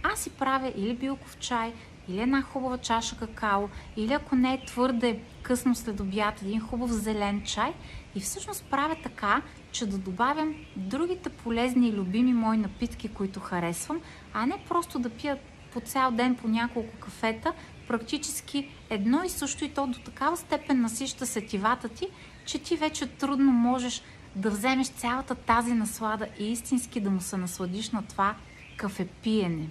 аз 0.03 0.19
си 0.19 0.29
правя 0.29 0.73
или 0.75 0.95
билков 0.95 1.37
чай, 1.39 1.73
или 2.09 2.21
една 2.21 2.41
хубава 2.41 2.77
чаша 2.77 3.17
какао, 3.17 3.69
или 3.97 4.13
ако 4.13 4.35
не 4.35 4.53
е 4.53 4.65
твърде 4.65 5.19
късно 5.41 5.75
след 5.75 5.99
обяд, 5.99 6.41
един 6.41 6.59
хубав 6.59 6.91
зелен 6.91 7.43
чай. 7.43 7.73
И 8.15 8.19
всъщност 8.19 8.65
правя 8.69 8.95
така, 9.03 9.41
че 9.71 9.85
да 9.85 9.97
добавям 9.97 10.55
другите 10.75 11.29
полезни 11.29 11.87
и 11.87 11.93
любими 11.93 12.33
мои 12.33 12.57
напитки, 12.57 13.07
които 13.07 13.39
харесвам, 13.39 14.01
а 14.33 14.45
не 14.45 14.63
просто 14.69 14.99
да 14.99 15.09
пия 15.09 15.37
по 15.73 15.79
цял 15.81 16.11
ден 16.11 16.35
по 16.35 16.47
няколко 16.47 16.97
кафета, 16.99 17.53
практически 17.87 18.69
едно 18.89 19.23
и 19.23 19.29
също 19.29 19.65
и 19.65 19.69
то 19.69 19.87
до 19.87 19.99
такава 19.99 20.37
степен 20.37 20.81
насища 20.81 21.25
сетивата 21.25 21.89
ти, 21.89 22.07
че 22.45 22.59
ти 22.59 22.75
вече 22.75 23.07
трудно 23.07 23.51
можеш 23.51 24.01
да 24.35 24.49
вземеш 24.49 24.87
цялата 24.87 25.35
тази 25.35 25.73
наслада 25.73 26.27
и 26.39 26.51
истински 26.51 26.99
да 26.99 27.09
му 27.09 27.21
се 27.21 27.37
насладиш 27.37 27.89
на 27.89 28.03
това 28.03 28.35
кафепиене. 28.77 29.67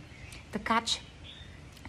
Така 0.52 0.80
че, 0.80 1.00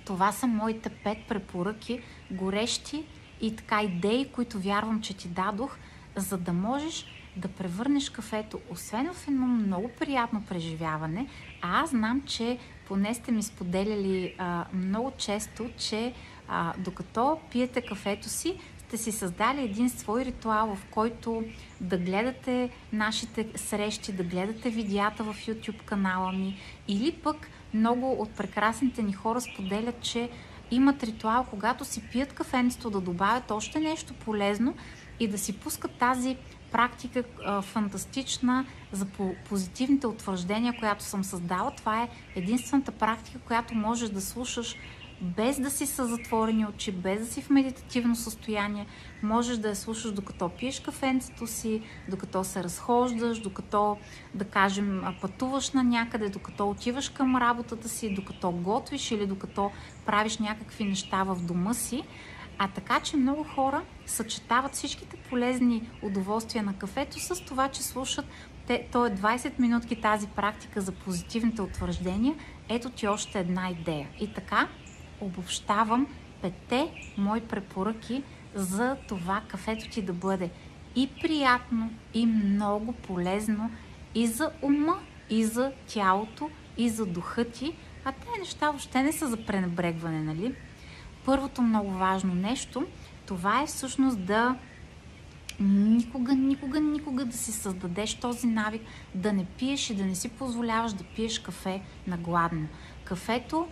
това 0.05 0.31
са 0.31 0.47
моите 0.47 0.89
пет 0.89 1.17
препоръки, 1.27 2.01
горещи 2.31 3.03
и 3.41 3.55
така 3.55 3.83
идеи, 3.83 4.31
които 4.31 4.59
вярвам, 4.59 5.01
че 5.01 5.17
ти 5.17 5.27
дадох, 5.27 5.77
за 6.15 6.37
да 6.37 6.53
можеш 6.53 7.05
да 7.35 7.47
превърнеш 7.47 8.09
кафето, 8.09 8.59
освен 8.69 9.13
в 9.13 9.27
едно 9.27 9.47
много 9.47 9.89
приятно 9.99 10.43
преживяване, 10.49 11.27
а 11.61 11.81
аз 11.81 11.89
знам, 11.89 12.21
че 12.21 12.57
поне 12.87 13.13
сте 13.13 13.31
ми 13.31 13.43
споделяли 13.43 14.35
а, 14.37 14.65
много 14.73 15.11
често, 15.17 15.69
че 15.77 16.13
а, 16.47 16.73
докато 16.77 17.39
пиете 17.51 17.81
кафето 17.81 18.29
си, 18.29 18.59
сте 18.87 18.97
си 18.97 19.11
създали 19.11 19.63
един 19.63 19.89
свой 19.89 20.25
ритуал, 20.25 20.75
в 20.75 20.85
който 20.91 21.43
да 21.81 21.97
гледате 21.97 22.69
нашите 22.93 23.47
срещи, 23.55 24.11
да 24.11 24.23
гледате 24.23 24.69
видеята 24.69 25.23
в 25.23 25.35
YouTube 25.47 25.83
канала 25.85 26.31
ми 26.31 26.57
или 26.87 27.11
пък 27.11 27.49
много 27.73 28.11
от 28.11 28.29
прекрасните 28.29 29.03
ни 29.03 29.13
хора 29.13 29.41
споделят, 29.41 30.01
че 30.01 30.29
имат 30.71 31.03
ритуал, 31.03 31.45
когато 31.49 31.85
си 31.85 32.03
пият 32.11 32.33
кафенцето, 32.33 32.89
да 32.89 33.01
добавят 33.01 33.51
още 33.51 33.79
нещо 33.79 34.13
полезно 34.13 34.75
и 35.19 35.27
да 35.27 35.37
си 35.37 35.59
пускат 35.59 35.91
тази 35.91 36.37
практика 36.71 37.23
а, 37.45 37.61
фантастична 37.61 38.65
за 38.91 39.07
позитивните 39.49 40.07
утвърждения, 40.07 40.73
която 40.79 41.03
съм 41.03 41.23
създала. 41.23 41.71
Това 41.71 42.03
е 42.03 42.09
единствената 42.35 42.91
практика, 42.91 43.39
която 43.39 43.75
можеш 43.75 44.09
да 44.09 44.21
слушаш 44.21 44.75
без 45.21 45.59
да 45.59 45.69
си 45.69 45.85
с 45.85 46.07
затворени 46.07 46.65
очи, 46.65 46.91
без 46.91 47.19
да 47.19 47.25
си 47.25 47.41
в 47.41 47.49
медитативно 47.49 48.15
състояние. 48.15 48.85
Можеш 49.23 49.57
да 49.57 49.67
я 49.69 49.75
слушаш 49.75 50.11
докато 50.11 50.49
пиеш 50.49 50.79
кафенцето 50.79 51.47
си, 51.47 51.81
докато 52.09 52.43
се 52.43 52.63
разхождаш, 52.63 53.39
докато, 53.39 53.97
да 54.33 54.45
кажем, 54.45 55.03
пътуваш 55.21 55.71
на 55.71 55.83
някъде, 55.83 56.29
докато 56.29 56.69
отиваш 56.69 57.09
към 57.09 57.35
работата 57.35 57.89
си, 57.89 58.13
докато 58.13 58.51
готвиш 58.51 59.11
или 59.11 59.27
докато 59.27 59.71
правиш 60.05 60.37
някакви 60.37 60.83
неща 60.83 61.23
в 61.23 61.35
дома 61.41 61.73
си. 61.73 62.03
А 62.57 62.67
така, 62.67 62.99
че 62.99 63.17
много 63.17 63.43
хора 63.43 63.81
съчетават 64.05 64.73
всичките 64.73 65.17
полезни 65.17 65.89
удоволствия 66.03 66.63
на 66.63 66.73
кафето 66.73 67.19
с 67.19 67.45
това, 67.45 67.69
че 67.69 67.83
слушат 67.83 68.25
те, 68.67 68.87
то 68.91 69.05
е 69.05 69.09
20 69.09 69.59
минутки 69.59 70.01
тази 70.01 70.27
практика 70.27 70.81
за 70.81 70.91
позитивните 70.91 71.61
утвърждения. 71.61 72.35
Ето 72.69 72.89
ти 72.89 73.07
още 73.07 73.39
една 73.39 73.69
идея. 73.69 74.07
И 74.19 74.33
така, 74.33 74.67
обобщавам 75.21 76.07
петте 76.41 76.91
мои 77.17 77.41
препоръки 77.41 78.23
за 78.53 78.97
това 79.07 79.41
кафето 79.47 79.89
ти 79.89 80.01
да 80.01 80.13
бъде 80.13 80.49
и 80.95 81.09
приятно, 81.21 81.91
и 82.13 82.25
много 82.25 82.91
полезно 82.91 83.71
и 84.15 84.27
за 84.27 84.51
ума, 84.61 84.99
и 85.29 85.43
за 85.45 85.71
тялото, 85.87 86.49
и 86.77 86.89
за 86.89 87.05
духа 87.05 87.51
ти, 87.51 87.75
а 88.05 88.11
те 88.11 88.39
неща 88.39 88.69
въобще 88.69 89.03
не 89.03 89.11
са 89.11 89.27
за 89.27 89.45
пренебрегване, 89.45 90.23
нали? 90.23 90.55
Първото 91.25 91.61
много 91.61 91.91
важно 91.91 92.35
нещо, 92.35 92.85
това 93.25 93.61
е 93.61 93.67
всъщност 93.67 94.25
да 94.25 94.55
никога, 95.59 96.35
никога, 96.35 96.79
никога 96.79 97.25
да 97.25 97.37
си 97.37 97.51
създадеш 97.51 98.13
този 98.13 98.47
навик 98.47 98.81
да 99.15 99.33
не 99.33 99.45
пиеш 99.45 99.89
и 99.89 99.95
да 99.95 100.05
не 100.05 100.15
си 100.15 100.29
позволяваш 100.29 100.93
да 100.93 101.03
пиеш 101.03 101.39
кафе 101.39 101.81
на 102.07 102.17
гладно. 102.17 102.67
Кафето 103.03 103.67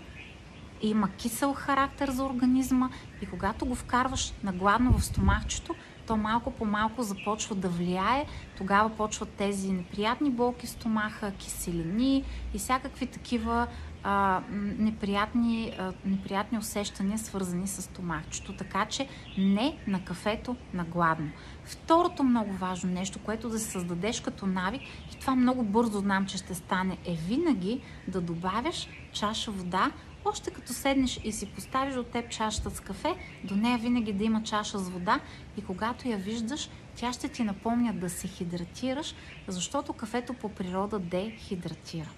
има 0.81 1.09
кисел 1.09 1.53
характер 1.53 2.09
за 2.09 2.23
организма 2.23 2.89
и 3.21 3.25
когато 3.25 3.65
го 3.65 3.75
вкарваш 3.75 4.33
на 4.43 4.53
гладно 4.53 4.97
в 4.97 5.05
стомахчето, 5.05 5.75
то 6.07 6.17
малко 6.17 6.51
по 6.51 6.65
малко 6.65 7.03
започва 7.03 7.55
да 7.55 7.69
влияе. 7.69 8.25
Тогава 8.57 8.89
почват 8.89 9.29
тези 9.29 9.71
неприятни 9.71 10.29
болки 10.29 10.67
в 10.67 10.69
стомаха, 10.69 11.31
киселини 11.31 12.23
и 12.53 12.57
всякакви 12.57 13.05
такива 13.07 13.67
а, 14.03 14.41
неприятни, 14.77 15.75
а, 15.79 15.93
неприятни 16.05 16.57
усещания, 16.57 17.17
свързани 17.17 17.67
с 17.67 17.81
стомахчето. 17.81 18.53
Така 18.53 18.85
че 18.85 19.07
не 19.37 19.77
на 19.87 20.05
кафето 20.05 20.55
на 20.73 20.83
гладно. 20.83 21.29
Второто 21.63 22.23
много 22.23 22.51
важно 22.53 22.91
нещо, 22.91 23.19
което 23.19 23.49
да 23.49 23.59
се 23.59 23.71
създадеш 23.71 24.21
като 24.21 24.45
навик, 24.45 24.81
и 25.13 25.19
това 25.19 25.35
много 25.35 25.63
бързо 25.63 25.99
знам, 25.99 26.25
че 26.25 26.37
ще 26.37 26.55
стане, 26.55 26.97
е 27.05 27.15
винаги 27.27 27.81
да 28.07 28.21
добавяш 28.21 28.87
чаша 29.11 29.51
вода 29.51 29.91
още 30.25 30.51
като 30.51 30.73
седнеш 30.73 31.19
и 31.23 31.31
си 31.31 31.45
поставиш 31.45 31.95
от 31.95 32.07
теб 32.07 32.29
чашата 32.29 32.69
с 32.69 32.79
кафе, 32.79 33.15
до 33.43 33.55
нея 33.55 33.77
винаги 33.77 34.13
да 34.13 34.23
има 34.23 34.43
чаша 34.43 34.77
с 34.77 34.89
вода 34.89 35.19
и 35.57 35.63
когато 35.63 36.07
я 36.07 36.17
виждаш, 36.17 36.69
тя 36.95 37.13
ще 37.13 37.27
ти 37.27 37.43
напомня 37.43 37.93
да 37.93 38.09
се 38.09 38.27
хидратираш, 38.27 39.15
защото 39.47 39.93
кафето 39.93 40.33
по 40.33 40.49
природа 40.49 40.99
дехидратира. 40.99 42.09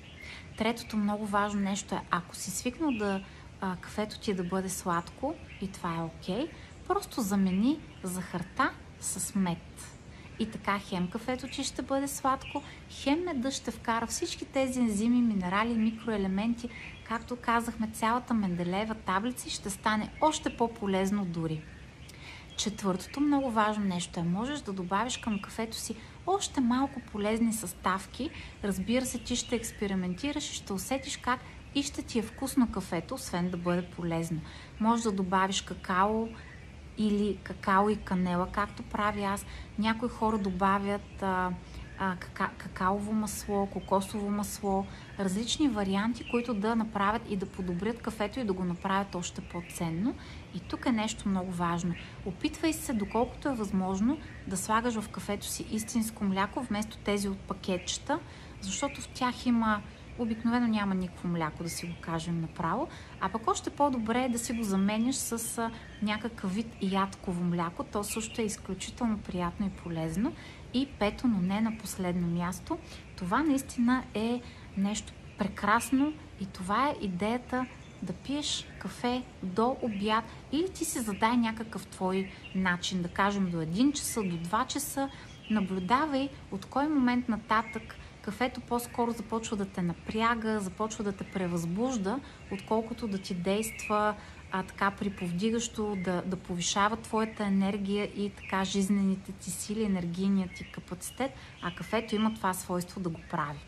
Третото 0.57 0.97
много 0.97 1.25
важно 1.25 1.61
нещо 1.61 1.95
е, 1.95 2.01
ако 2.11 2.35
си 2.35 2.51
свикнал 2.51 2.91
да 2.91 3.23
а, 3.61 3.75
кафето 3.75 4.19
ти 4.19 4.33
да 4.33 4.43
бъде 4.43 4.69
сладко 4.69 5.35
и 5.61 5.71
това 5.71 5.95
е 5.95 6.01
окей, 6.01 6.35
okay, 6.35 6.49
просто 6.87 7.21
замени 7.21 7.79
захарта 8.03 8.71
с 8.99 9.35
мед. 9.35 9.95
И 10.39 10.51
така 10.51 10.79
хем 10.79 11.09
кафето 11.09 11.47
ти 11.47 11.63
ще 11.63 11.81
бъде 11.81 12.07
сладко, 12.07 12.63
хем 12.89 13.23
меда 13.25 13.51
ще 13.51 13.71
вкара 13.71 14.07
всички 14.07 14.45
тези 14.45 14.79
ензими, 14.79 15.21
минерали, 15.21 15.73
микроелементи, 15.73 16.69
както 17.07 17.35
казахме, 17.35 17.89
цялата 17.93 18.33
Менделеева 18.33 18.95
таблица 18.95 19.49
ще 19.49 19.69
стане 19.69 20.11
още 20.21 20.57
по-полезно 20.57 21.25
дори. 21.25 21.61
Четвъртото 22.57 23.19
много 23.19 23.51
важно 23.51 23.85
нещо 23.85 24.19
е, 24.19 24.23
можеш 24.23 24.59
да 24.59 24.73
добавиш 24.73 25.17
към 25.17 25.41
кафето 25.41 25.77
си 25.77 25.95
още 26.27 26.61
малко 26.61 26.99
полезни 27.11 27.53
съставки. 27.53 28.29
Разбира 28.63 29.05
се, 29.05 29.19
ти 29.19 29.35
ще 29.35 29.55
експериментираш 29.55 30.49
и 30.49 30.53
ще 30.53 30.73
усетиш 30.73 31.17
как 31.17 31.39
и 31.75 31.83
ще 31.83 32.01
ти 32.01 32.19
е 32.19 32.21
вкусно 32.21 32.71
кафето, 32.71 33.15
освен 33.15 33.49
да 33.49 33.57
бъде 33.57 33.85
полезно. 33.85 34.41
Може 34.79 35.03
да 35.03 35.11
добавиш 35.11 35.61
какао 35.61 36.27
или 36.97 37.37
какао 37.43 37.89
и 37.89 37.95
канела, 37.95 38.47
както 38.51 38.83
прави 38.83 39.23
аз. 39.23 39.45
Някои 39.79 40.09
хора 40.09 40.37
добавят 40.37 41.21
а, 41.23 41.51
а, 41.99 42.15
кака, 42.19 42.49
какаово 42.57 43.13
масло, 43.13 43.65
кокосово 43.65 44.29
масло, 44.29 44.85
различни 45.19 45.69
варианти, 45.69 46.29
които 46.31 46.53
да 46.53 46.75
направят 46.75 47.21
и 47.29 47.35
да 47.35 47.45
подобрят 47.45 48.01
кафето 48.01 48.39
и 48.39 48.43
да 48.43 48.53
го 48.53 48.63
направят 48.63 49.15
още 49.15 49.41
по-ценно. 49.41 50.15
И 50.55 50.59
тук 50.59 50.85
е 50.85 50.91
нещо 50.91 51.29
много 51.29 51.51
важно. 51.51 51.93
Опитвай 52.25 52.73
се, 52.73 52.93
доколкото 52.93 53.49
е 53.49 53.55
възможно, 53.55 54.17
да 54.47 54.57
слагаш 54.57 54.99
в 54.99 55.09
кафето 55.09 55.45
си 55.45 55.65
истинско 55.71 56.23
мляко, 56.23 56.61
вместо 56.61 56.97
тези 56.97 57.29
от 57.29 57.39
пакетчета, 57.39 58.19
защото 58.61 59.01
в 59.01 59.07
тях 59.07 59.45
има 59.45 59.81
обикновено 60.19 60.67
няма 60.67 60.95
никакво 60.95 61.27
мляко, 61.27 61.63
да 61.63 61.69
си 61.69 61.85
го 61.85 61.93
кажем 62.01 62.41
направо, 62.41 62.87
а 63.21 63.29
пък 63.29 63.47
още 63.47 63.69
по-добре 63.69 64.23
е 64.23 64.29
да 64.29 64.39
си 64.39 64.53
го 64.53 64.63
заменяш 64.63 65.15
с 65.15 65.61
някакъв 66.01 66.55
вид 66.55 66.67
ядково 66.81 67.43
мляко. 67.43 67.83
То 67.83 68.03
също 68.03 68.41
е 68.41 68.45
изключително 68.45 69.17
приятно 69.17 69.65
и 69.65 69.69
полезно. 69.69 70.33
И 70.75 70.87
пето, 70.99 71.27
но 71.27 71.41
не 71.41 71.61
на 71.61 71.77
последно 71.77 72.27
място, 72.27 72.77
това 73.15 73.43
наистина 73.43 74.03
е 74.13 74.41
нещо 74.77 75.13
прекрасно 75.37 76.13
и 76.41 76.45
това 76.45 76.89
е 76.89 76.95
идеята 77.01 77.65
да 78.01 78.13
пиеш 78.13 78.67
кафе 78.79 79.23
до 79.43 79.77
обяд 79.81 80.23
или 80.51 80.69
ти 80.69 80.85
си 80.85 80.99
задай 80.99 81.37
някакъв 81.37 81.87
твой 81.87 82.31
начин, 82.55 83.01
да 83.01 83.07
кажем 83.07 83.51
до 83.51 83.57
1 83.57 83.93
часа, 83.93 84.23
до 84.23 84.35
2 84.35 84.67
часа. 84.67 85.09
Наблюдавай 85.49 86.29
от 86.51 86.65
кой 86.65 86.87
момент 86.87 87.29
нататък 87.29 87.95
кафето 88.21 88.61
по-скоро 88.61 89.11
започва 89.11 89.57
да 89.57 89.65
те 89.65 89.81
напряга, 89.81 90.59
започва 90.59 91.03
да 91.03 91.11
те 91.11 91.23
превъзбужда, 91.23 92.19
отколкото 92.51 93.07
да 93.07 93.17
ти 93.17 93.33
действа 93.33 94.15
а, 94.55 94.63
така 94.63 94.91
приповдигащо, 94.91 95.97
да, 96.03 96.21
да 96.21 96.35
повишава 96.35 96.97
твоята 96.97 97.43
енергия 97.43 98.05
и 98.05 98.29
така 98.29 98.63
жизнените 98.63 99.31
ти 99.31 99.51
сили, 99.51 99.83
енергийният 99.83 100.51
ти 100.55 100.71
капацитет, 100.71 101.31
а 101.61 101.75
кафето 101.75 102.15
има 102.15 102.33
това 102.33 102.53
свойство 102.53 103.01
да 103.01 103.09
го 103.09 103.19
прави. 103.31 103.59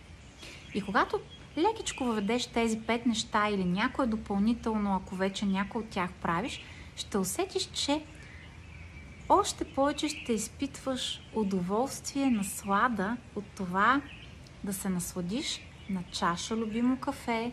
И 0.73 0.81
когато 0.81 1.19
лекичко 1.57 2.03
въведеш 2.03 2.47
тези 2.47 2.79
пет 2.79 3.05
неща 3.05 3.49
или 3.49 3.65
някое 3.65 4.07
допълнително, 4.07 4.95
ако 4.95 5.15
вече 5.15 5.45
някой 5.45 5.81
от 5.81 5.89
тях 5.89 6.11
правиш, 6.21 6.61
ще 6.95 7.17
усетиш, 7.17 7.69
че 7.73 8.01
още 9.29 9.63
повече 9.63 10.09
ще 10.09 10.33
изпитваш 10.33 11.21
удоволствие, 11.33 12.29
наслада 12.29 13.17
от 13.35 13.45
това 13.55 14.01
да 14.63 14.73
се 14.73 14.89
насладиш 14.89 15.61
на 15.89 16.03
чаша 16.11 16.55
любимо 16.55 16.99
кафе, 16.99 17.51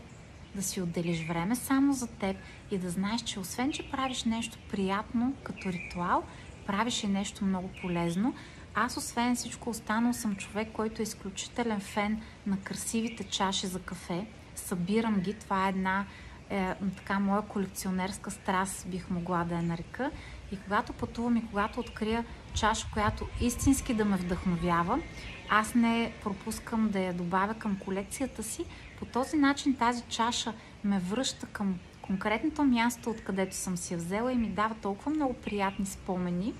да 0.54 0.62
си 0.62 0.80
отделиш 0.80 1.28
време 1.28 1.56
само 1.56 1.92
за 1.92 2.06
теб 2.06 2.36
и 2.70 2.78
да 2.78 2.90
знаеш, 2.90 3.22
че 3.22 3.40
освен, 3.40 3.72
че 3.72 3.90
правиш 3.90 4.24
нещо 4.24 4.58
приятно 4.70 5.34
като 5.42 5.72
ритуал, 5.72 6.24
правиш 6.66 7.04
и 7.04 7.08
нещо 7.08 7.44
много 7.44 7.70
полезно. 7.82 8.34
Аз, 8.74 8.96
освен 8.96 9.36
всичко 9.36 9.70
останало, 9.70 10.12
съм 10.12 10.36
човек, 10.36 10.68
който 10.72 11.02
е 11.02 11.02
изключителен 11.02 11.80
фен 11.80 12.20
на 12.46 12.60
красивите 12.60 13.24
чаши 13.24 13.66
за 13.66 13.80
кафе. 13.80 14.26
Събирам 14.54 15.20
ги. 15.20 15.34
Това 15.34 15.66
е 15.66 15.68
една 15.68 16.06
е, 16.50 16.74
така 16.96 17.18
моя 17.18 17.42
колекционерска 17.42 18.30
страст, 18.30 18.86
бих 18.88 19.10
могла 19.10 19.44
да 19.44 19.54
я 19.54 19.62
нарека. 19.62 20.10
И 20.52 20.58
когато 20.58 20.92
пътувам 20.92 21.36
и 21.36 21.46
когато 21.46 21.80
открия 21.80 22.24
чаша, 22.54 22.86
която 22.92 23.28
истински 23.40 23.94
да 23.94 24.04
ме 24.04 24.16
вдъхновява, 24.16 25.00
аз 25.48 25.74
не 25.74 26.12
пропускам 26.22 26.88
да 26.88 27.00
я 27.00 27.12
добавя 27.12 27.54
към 27.54 27.78
колекцията 27.78 28.42
си. 28.42 28.64
По 28.98 29.04
този 29.04 29.36
начин 29.36 29.76
тази 29.76 30.02
чаша 30.08 30.52
ме 30.84 30.98
връща 30.98 31.46
към 31.46 31.78
конкретното 32.02 32.64
място, 32.64 33.10
откъдето 33.10 33.56
съм 33.56 33.76
си 33.76 33.94
я 33.94 33.98
взела 33.98 34.32
и 34.32 34.36
ми 34.36 34.48
дава 34.48 34.74
толкова 34.74 35.10
много 35.10 35.34
приятни 35.34 35.86
спомени, 35.86 36.54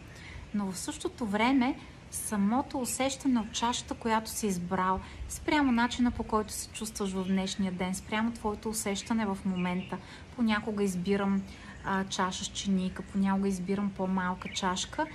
но 0.55 0.73
в 0.73 0.79
същото 0.79 1.27
време 1.27 1.77
самото 2.11 2.81
усещане 2.81 3.41
от 3.41 3.53
чашата, 3.53 3.95
която 3.95 4.31
си 4.31 4.47
избрал, 4.47 5.01
спрямо 5.29 5.73
начина 5.73 6.11
по 6.11 6.23
който 6.23 6.53
се 6.53 6.69
чувстваш 6.69 7.11
в 7.11 7.25
днешния 7.25 7.73
ден, 7.73 7.95
спрямо 7.95 8.33
твоето 8.33 8.69
усещане 8.69 9.27
в 9.27 9.39
момента. 9.45 9.99
Понякога 10.37 10.85
избирам 10.85 11.43
а, 11.85 12.05
чаша 12.05 12.45
с 12.45 12.49
чиника, 12.49 13.03
понякога 13.03 13.49
избирам 13.49 13.91
по-малка 13.97 14.49
чашка. 14.55 15.07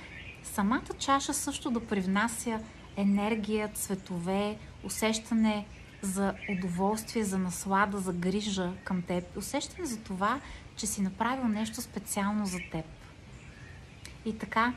Самата 0.44 0.94
чаша 1.00 1.34
също 1.34 1.72
да 1.72 1.88
привнася 1.88 2.60
енергия, 2.98 3.68
цветове, 3.68 4.58
усещане 4.84 5.66
за 6.02 6.34
удоволствие, 6.50 7.24
за 7.24 7.38
наслада, 7.38 7.98
за 7.98 8.14
грижа 8.14 8.72
към 8.84 9.02
теб. 9.02 9.38
Усещане 9.38 9.86
за 9.86 10.00
това, 10.00 10.40
че 10.76 10.88
си 10.88 11.02
направил 11.02 11.48
нещо 11.48 11.82
специално 11.82 12.46
за 12.46 12.60
теб. 12.72 12.86
И 14.26 14.38
така, 14.38 14.74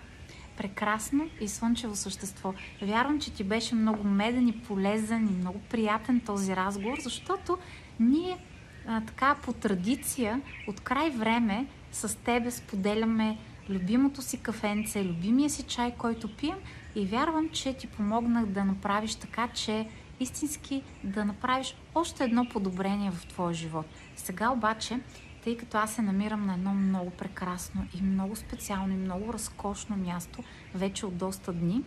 прекрасно 0.57 1.29
и 1.41 1.49
слънчево 1.49 1.97
същество. 1.97 2.55
Вярвам, 2.83 3.21
че 3.21 3.33
ти 3.33 3.45
беше 3.45 3.75
много 3.75 4.05
меден 4.05 4.49
и 4.49 4.61
полезен 4.61 5.29
и 5.29 5.39
много 5.39 5.59
приятен 5.59 6.21
този 6.21 6.57
разговор, 6.57 6.99
защото 7.01 7.59
ние 8.01 8.39
а, 8.87 9.01
така 9.01 9.37
по 9.43 9.53
традиция 9.53 10.41
от 10.69 10.81
край 10.81 11.11
време 11.11 11.67
с 11.93 12.19
тебе 12.19 12.51
споделяме 12.51 13.39
любимото 13.69 14.23
си 14.23 14.39
кафенце, 14.39 15.05
любимия 15.05 15.51
си 15.51 15.63
чай, 15.63 15.95
който 15.99 16.37
пием 16.37 16.59
и 16.95 17.07
вярвам, 17.07 17.49
че 17.49 17.75
ти 17.75 17.87
помогнах 17.87 18.47
да 18.47 18.65
направиш 18.65 19.15
така, 19.15 19.49
че 19.49 19.89
истински 20.23 20.83
да 21.05 21.25
направиш 21.25 21.77
още 21.95 22.25
едно 22.25 22.49
подобрение 22.49 23.11
в 23.11 23.27
твоя 23.27 23.55
живот. 23.55 23.87
Сега 24.17 24.51
обаче, 24.51 25.01
тъй 25.45 25.57
като 25.57 25.79
аз 25.79 25.95
се 25.95 26.03
намирам 26.03 26.47
на 26.47 26.55
едно 26.55 26.75
много 26.75 27.11
прекрасно 27.11 27.87
и 27.99 28.03
много 28.03 28.37
специално 28.37 28.93
и 28.93 28.97
много 28.97 29.33
разкошно 29.33 29.97
място, 29.97 30.45
вече 30.75 31.07
от 31.07 31.17
доста 31.17 31.53
дни, 31.53 31.83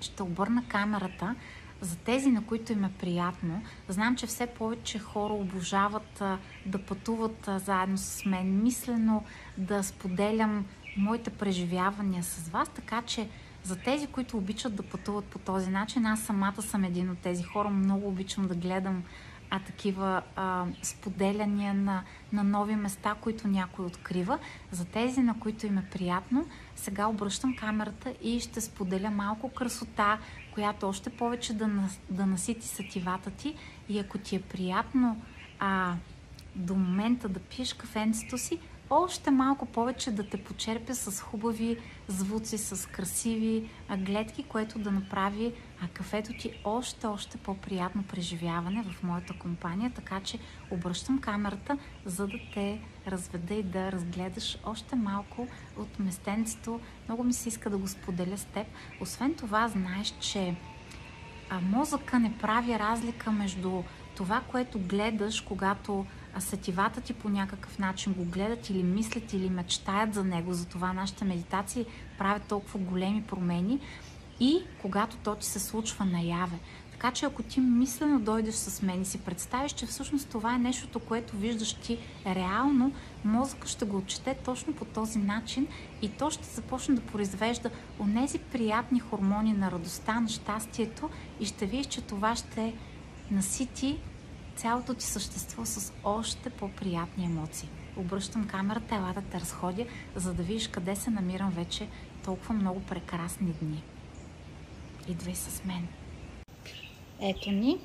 ще 0.00 0.22
обърна 0.22 0.64
камерата 0.68 1.34
за 1.80 1.96
тези, 1.96 2.30
на 2.30 2.46
които 2.46 2.72
им 2.72 2.84
е 2.84 2.92
приятно. 3.00 3.62
Знам, 3.88 4.16
че 4.16 4.26
все 4.26 4.46
повече 4.46 4.98
хора 4.98 5.32
обожават 5.32 6.22
да 6.66 6.78
пътуват 6.78 7.50
заедно 7.56 7.98
с 7.98 8.24
мен, 8.24 8.62
мислено 8.62 9.24
да 9.58 9.82
споделям 9.82 10.66
моите 10.96 11.30
преживявания 11.30 12.22
с 12.22 12.48
вас, 12.48 12.68
така 12.68 13.02
че 13.02 13.28
за 13.64 13.76
тези, 13.76 14.06
които 14.06 14.36
обичат 14.36 14.76
да 14.76 14.82
пътуват 14.82 15.24
по 15.24 15.38
този 15.38 15.70
начин, 15.70 16.06
аз 16.06 16.20
самата 16.20 16.62
съм 16.62 16.84
един 16.84 17.10
от 17.10 17.18
тези 17.18 17.42
хора. 17.42 17.70
Много 17.70 18.08
обичам 18.08 18.48
да 18.48 18.54
гледам 18.54 19.04
а 19.50 19.58
такива 19.58 20.22
а, 20.36 20.66
споделяния 20.82 21.74
на, 21.74 22.02
на 22.32 22.44
нови 22.44 22.76
места, 22.76 23.14
които 23.20 23.48
някой 23.48 23.84
открива. 23.84 24.38
За 24.70 24.84
тези, 24.84 25.20
на 25.20 25.40
които 25.40 25.66
им 25.66 25.78
е 25.78 25.88
приятно, 25.92 26.46
сега 26.76 27.06
обръщам 27.06 27.56
камерата 27.56 28.14
и 28.22 28.40
ще 28.40 28.60
споделя 28.60 29.10
малко 29.10 29.48
красота, 29.48 30.18
която 30.54 30.88
още 30.88 31.10
повече 31.10 31.52
да, 31.52 31.70
да 32.10 32.26
насити 32.26 32.66
сетивата 32.66 33.30
ти. 33.30 33.54
И 33.88 33.98
ако 33.98 34.18
ти 34.18 34.36
е 34.36 34.42
приятно 34.42 35.22
а, 35.58 35.94
до 36.54 36.74
момента 36.74 37.28
да 37.28 37.40
пиеш 37.40 37.74
кафенцето 37.74 38.38
си, 38.38 38.58
още 38.94 39.30
малко 39.30 39.66
повече 39.66 40.10
да 40.10 40.28
те 40.28 40.44
почерпя 40.44 40.94
с 40.94 41.20
хубави 41.20 41.76
звуци, 42.08 42.58
с 42.58 42.88
красиви 42.88 43.70
гледки, 43.98 44.42
което 44.42 44.78
да 44.78 44.90
направи 44.90 45.52
кафето 45.94 46.32
ти 46.38 46.60
още, 46.64 47.06
още 47.06 47.38
по-приятно 47.38 48.02
преживяване 48.02 48.82
в 48.82 49.02
моята 49.02 49.38
компания, 49.38 49.92
така 49.94 50.20
че 50.20 50.38
обръщам 50.70 51.18
камерата, 51.18 51.78
за 52.04 52.26
да 52.26 52.38
те 52.54 52.80
разведа 53.06 53.54
и 53.54 53.62
да 53.62 53.92
разгледаш 53.92 54.58
още 54.64 54.96
малко 54.96 55.48
от 55.76 55.98
местенцето. 55.98 56.80
Много 57.08 57.24
ми 57.24 57.32
се 57.32 57.48
иска 57.48 57.70
да 57.70 57.78
го 57.78 57.88
споделя 57.88 58.38
с 58.38 58.44
теб. 58.44 58.66
Освен 59.00 59.34
това, 59.34 59.68
знаеш, 59.68 60.14
че 60.20 60.56
мозъка 61.62 62.18
не 62.18 62.38
прави 62.38 62.78
разлика 62.78 63.32
между 63.32 63.82
това, 64.16 64.40
което 64.50 64.78
гледаш, 64.78 65.40
когато 65.40 66.06
сетивата 66.40 67.00
ти 67.00 67.14
по 67.14 67.28
някакъв 67.28 67.78
начин 67.78 68.12
го 68.12 68.24
гледат 68.24 68.70
или 68.70 68.82
мислят 68.82 69.32
или 69.32 69.50
мечтаят 69.50 70.14
за 70.14 70.24
него. 70.24 70.52
Затова 70.52 70.92
нашите 70.92 71.24
медитации 71.24 71.86
правят 72.18 72.42
толкова 72.42 72.78
големи 72.78 73.22
промени 73.22 73.80
и 74.40 74.58
когато 74.82 75.16
то 75.16 75.34
ти 75.34 75.46
се 75.46 75.60
случва 75.60 76.04
наяве. 76.04 76.58
Така 76.92 77.10
че 77.10 77.26
ако 77.26 77.42
ти 77.42 77.60
мислено 77.60 78.20
дойдеш 78.20 78.54
с 78.54 78.82
мен 78.82 79.02
и 79.02 79.04
си 79.04 79.18
представиш, 79.18 79.72
че 79.72 79.86
всъщност 79.86 80.28
това 80.28 80.54
е 80.54 80.58
нещото, 80.58 81.00
което 81.00 81.36
виждаш 81.36 81.74
ти 81.74 81.98
реално, 82.26 82.92
мозъкът 83.24 83.68
ще 83.68 83.84
го 83.84 83.96
отчете 83.96 84.36
точно 84.44 84.72
по 84.74 84.84
този 84.84 85.18
начин 85.18 85.66
и 86.02 86.08
то 86.08 86.30
ще 86.30 86.54
започне 86.54 86.94
да 86.94 87.00
произвежда 87.00 87.70
онези 88.00 88.38
приятни 88.38 89.00
хормони 89.00 89.52
на 89.52 89.70
радостта, 89.70 90.20
на 90.20 90.28
щастието 90.28 91.10
и 91.40 91.46
ще 91.46 91.66
видиш, 91.66 91.86
че 91.86 92.00
това 92.00 92.36
ще 92.36 92.74
насити 93.30 93.98
цялото 94.56 94.94
ти 94.94 95.04
същество 95.04 95.64
с 95.64 95.92
още 96.04 96.50
по-приятни 96.50 97.24
емоции. 97.24 97.68
Обръщам 97.96 98.46
камерата, 98.46 98.94
ела 98.94 99.12
да 99.14 99.22
те 99.22 99.40
разходя, 99.40 99.86
за 100.16 100.34
да 100.34 100.42
видиш 100.42 100.68
къде 100.68 100.96
се 100.96 101.10
намирам 101.10 101.50
вече 101.50 101.88
толкова 102.24 102.54
много 102.54 102.80
прекрасни 102.80 103.52
дни. 103.62 103.82
Идвай 105.08 105.34
с 105.34 105.64
мен. 105.64 105.88
Ето 107.20 107.50
ни. 107.50 107.78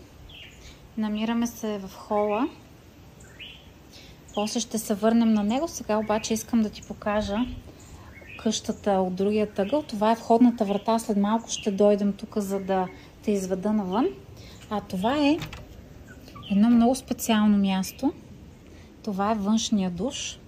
Намираме 0.97 1.47
се 1.47 1.77
в 1.77 1.95
хола. 1.95 2.49
После 4.33 4.59
ще 4.59 4.77
се 4.77 4.93
върнем 4.93 5.33
на 5.33 5.43
него. 5.43 5.67
Сега 5.67 5.97
обаче 5.97 6.33
искам 6.33 6.61
да 6.61 6.69
ти 6.69 6.81
покажа 6.81 7.37
къщата 8.39 8.91
от 8.91 9.15
другия 9.15 9.53
тъгъл. 9.53 9.83
Това 9.83 10.11
е 10.11 10.15
входната 10.15 10.65
врата. 10.65 10.99
След 10.99 11.17
малко 11.17 11.49
ще 11.49 11.71
дойдем 11.71 12.13
тук, 12.13 12.37
за 12.37 12.59
да 12.59 12.87
те 13.23 13.31
изведа 13.31 13.73
навън. 13.73 14.07
А 14.69 14.81
това 14.81 15.17
е 15.17 15.37
едно 16.51 16.69
много 16.69 16.95
специално 16.95 17.57
място. 17.57 18.13
Това 19.03 19.31
е 19.31 19.35
външния 19.35 19.91
душ. 19.91 20.39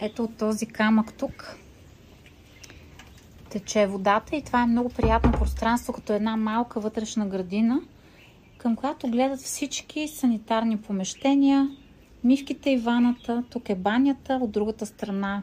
Ето 0.00 0.24
от 0.24 0.36
този 0.36 0.66
камък 0.66 1.14
тук 1.14 1.58
тече 3.50 3.86
водата 3.86 4.36
и 4.36 4.42
това 4.42 4.62
е 4.62 4.66
много 4.66 4.88
приятно 4.88 5.32
пространство, 5.32 5.92
като 5.92 6.12
една 6.12 6.36
малка 6.36 6.80
вътрешна 6.80 7.26
градина, 7.26 7.80
към 8.58 8.76
която 8.76 9.08
гледат 9.08 9.40
всички 9.40 10.08
санитарни 10.08 10.76
помещения, 10.76 11.70
мивките 12.24 12.70
и 12.70 12.76
ваната, 12.76 13.44
тук 13.50 13.68
е 13.68 13.74
банята, 13.74 14.38
от 14.42 14.50
другата 14.50 14.86
страна 14.86 15.42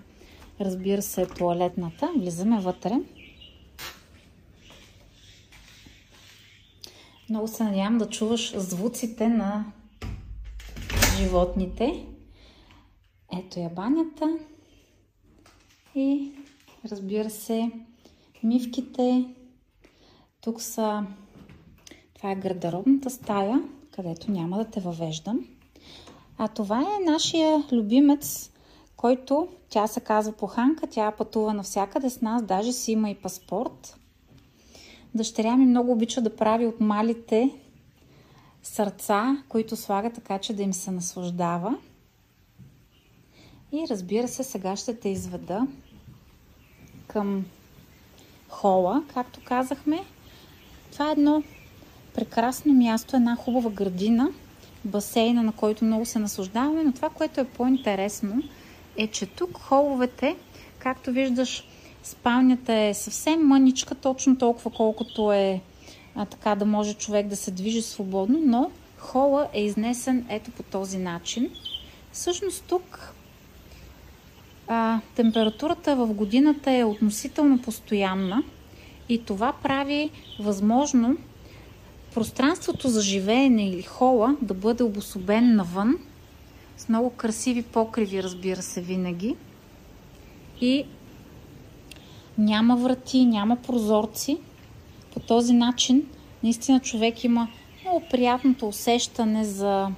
разбира 0.61 1.01
се 1.01 1.21
е 1.21 1.25
туалетната. 1.25 2.09
Влизаме 2.17 2.59
вътре. 2.59 2.99
Много 7.33 7.47
се 7.47 7.63
надявам 7.63 7.97
да 7.97 8.09
чуваш 8.09 8.57
звуците 8.57 9.27
на 9.27 9.65
животните. 11.17 12.05
Ето 13.37 13.59
я 13.59 13.69
банята. 13.69 14.37
И 15.95 16.31
разбира 16.91 17.29
се, 17.29 17.71
мивките. 18.43 19.25
Тук 20.41 20.61
са... 20.61 21.05
Това 22.15 22.31
е 22.31 22.35
гардеробната 22.35 23.09
стая, 23.09 23.63
където 23.91 24.31
няма 24.31 24.57
да 24.57 24.65
те 24.65 24.79
въвеждам. 24.79 25.47
А 26.37 26.47
това 26.47 26.81
е 26.81 27.11
нашия 27.11 27.63
любимец, 27.71 28.51
който 28.97 29.47
тя 29.69 29.87
се 29.87 29.99
казва 29.99 30.33
Поханка. 30.33 30.87
Тя 30.87 31.11
пътува 31.11 31.53
навсякъде 31.53 32.09
с 32.09 32.21
нас, 32.21 32.43
даже 32.43 32.73
си 32.73 32.91
има 32.91 33.09
и 33.09 33.15
паспорт. 33.15 33.99
Дъщеря 35.15 35.55
ми 35.55 35.65
много 35.65 35.91
обича 35.91 36.21
да 36.21 36.35
прави 36.35 36.65
от 36.65 36.79
малите 36.79 37.49
сърца, 38.63 39.43
които 39.49 39.75
слага 39.75 40.09
така, 40.09 40.39
че 40.39 40.53
да 40.53 40.63
им 40.63 40.73
се 40.73 40.91
наслаждава. 40.91 41.77
И 43.71 43.85
разбира 43.89 44.27
се, 44.27 44.43
сега 44.43 44.75
ще 44.75 44.99
те 44.99 45.09
изведа 45.09 45.67
към 47.07 47.45
хола, 48.49 49.03
както 49.13 49.39
казахме. 49.43 49.99
Това 50.91 51.09
е 51.09 51.11
едно 51.11 51.43
прекрасно 52.13 52.73
място, 52.73 53.15
една 53.15 53.35
хубава 53.35 53.69
градина, 53.69 54.29
басейна, 54.85 55.43
на 55.43 55.51
който 55.51 55.85
много 55.85 56.05
се 56.05 56.19
наслаждаваме, 56.19 56.83
но 56.83 56.91
това, 56.91 57.09
което 57.09 57.41
е 57.41 57.45
по-интересно, 57.45 58.43
е, 58.97 59.07
че 59.07 59.25
тук 59.25 59.57
холовете, 59.57 60.35
както 60.79 61.11
виждаш, 61.11 61.67
спалнята 62.03 62.73
е 62.73 62.93
съвсем 62.93 63.47
мъничка, 63.47 63.95
точно 63.95 64.37
толкова 64.37 64.71
колкото 64.71 65.31
е 65.31 65.61
а, 66.15 66.25
така 66.25 66.55
да 66.55 66.65
може 66.65 66.93
човек 66.93 67.27
да 67.27 67.35
се 67.35 67.51
движи 67.51 67.81
свободно, 67.81 68.39
но 68.45 68.71
хола 68.97 69.47
е 69.53 69.63
изнесен 69.63 70.25
ето 70.29 70.51
по 70.51 70.63
този 70.63 70.97
начин. 70.97 71.49
Всъщност 72.11 72.63
тук 72.67 73.13
а, 74.67 74.99
температурата 75.15 75.95
в 75.95 76.13
годината 76.13 76.71
е 76.71 76.83
относително 76.83 77.61
постоянна 77.61 78.43
и 79.09 79.25
това 79.25 79.53
прави 79.63 80.09
възможно 80.39 81.17
пространството 82.13 82.89
за 82.89 83.01
живеене 83.01 83.69
или 83.69 83.81
хола 83.81 84.37
да 84.41 84.53
бъде 84.53 84.83
обособен 84.83 85.55
навън 85.55 85.99
с 86.77 86.89
много 86.89 87.09
красиви 87.09 87.61
покриви, 87.61 88.23
разбира 88.23 88.61
се, 88.61 88.81
винаги. 88.81 89.35
И 90.61 90.85
няма 92.37 92.75
врати, 92.75 93.25
няма 93.25 93.55
прозорци. 93.55 94.37
По 95.13 95.19
този 95.19 95.53
начин 95.53 96.09
наистина 96.43 96.79
човек 96.79 97.23
има 97.23 97.47
много 97.81 98.03
приятното 98.11 98.67
усещане 98.67 99.43
за 99.43 99.89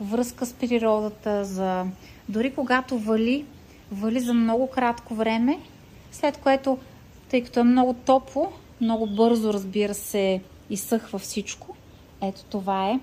връзка 0.00 0.46
с 0.46 0.52
природата, 0.52 1.44
за 1.44 1.86
дори 2.28 2.54
когато 2.54 2.98
вали 2.98 3.44
вали 3.92 4.20
за 4.20 4.34
много 4.34 4.66
кратко 4.66 5.14
време, 5.14 5.58
след 6.12 6.36
което, 6.36 6.78
тъй 7.28 7.44
като 7.44 7.60
е 7.60 7.64
много 7.64 7.94
топло, 7.94 8.52
много 8.80 9.06
бързо, 9.06 9.52
разбира 9.52 9.94
се, 9.94 10.40
изсъхва 10.70 11.18
всичко. 11.18 11.76
Ето 12.22 12.44
това 12.44 12.90
е 12.90 13.00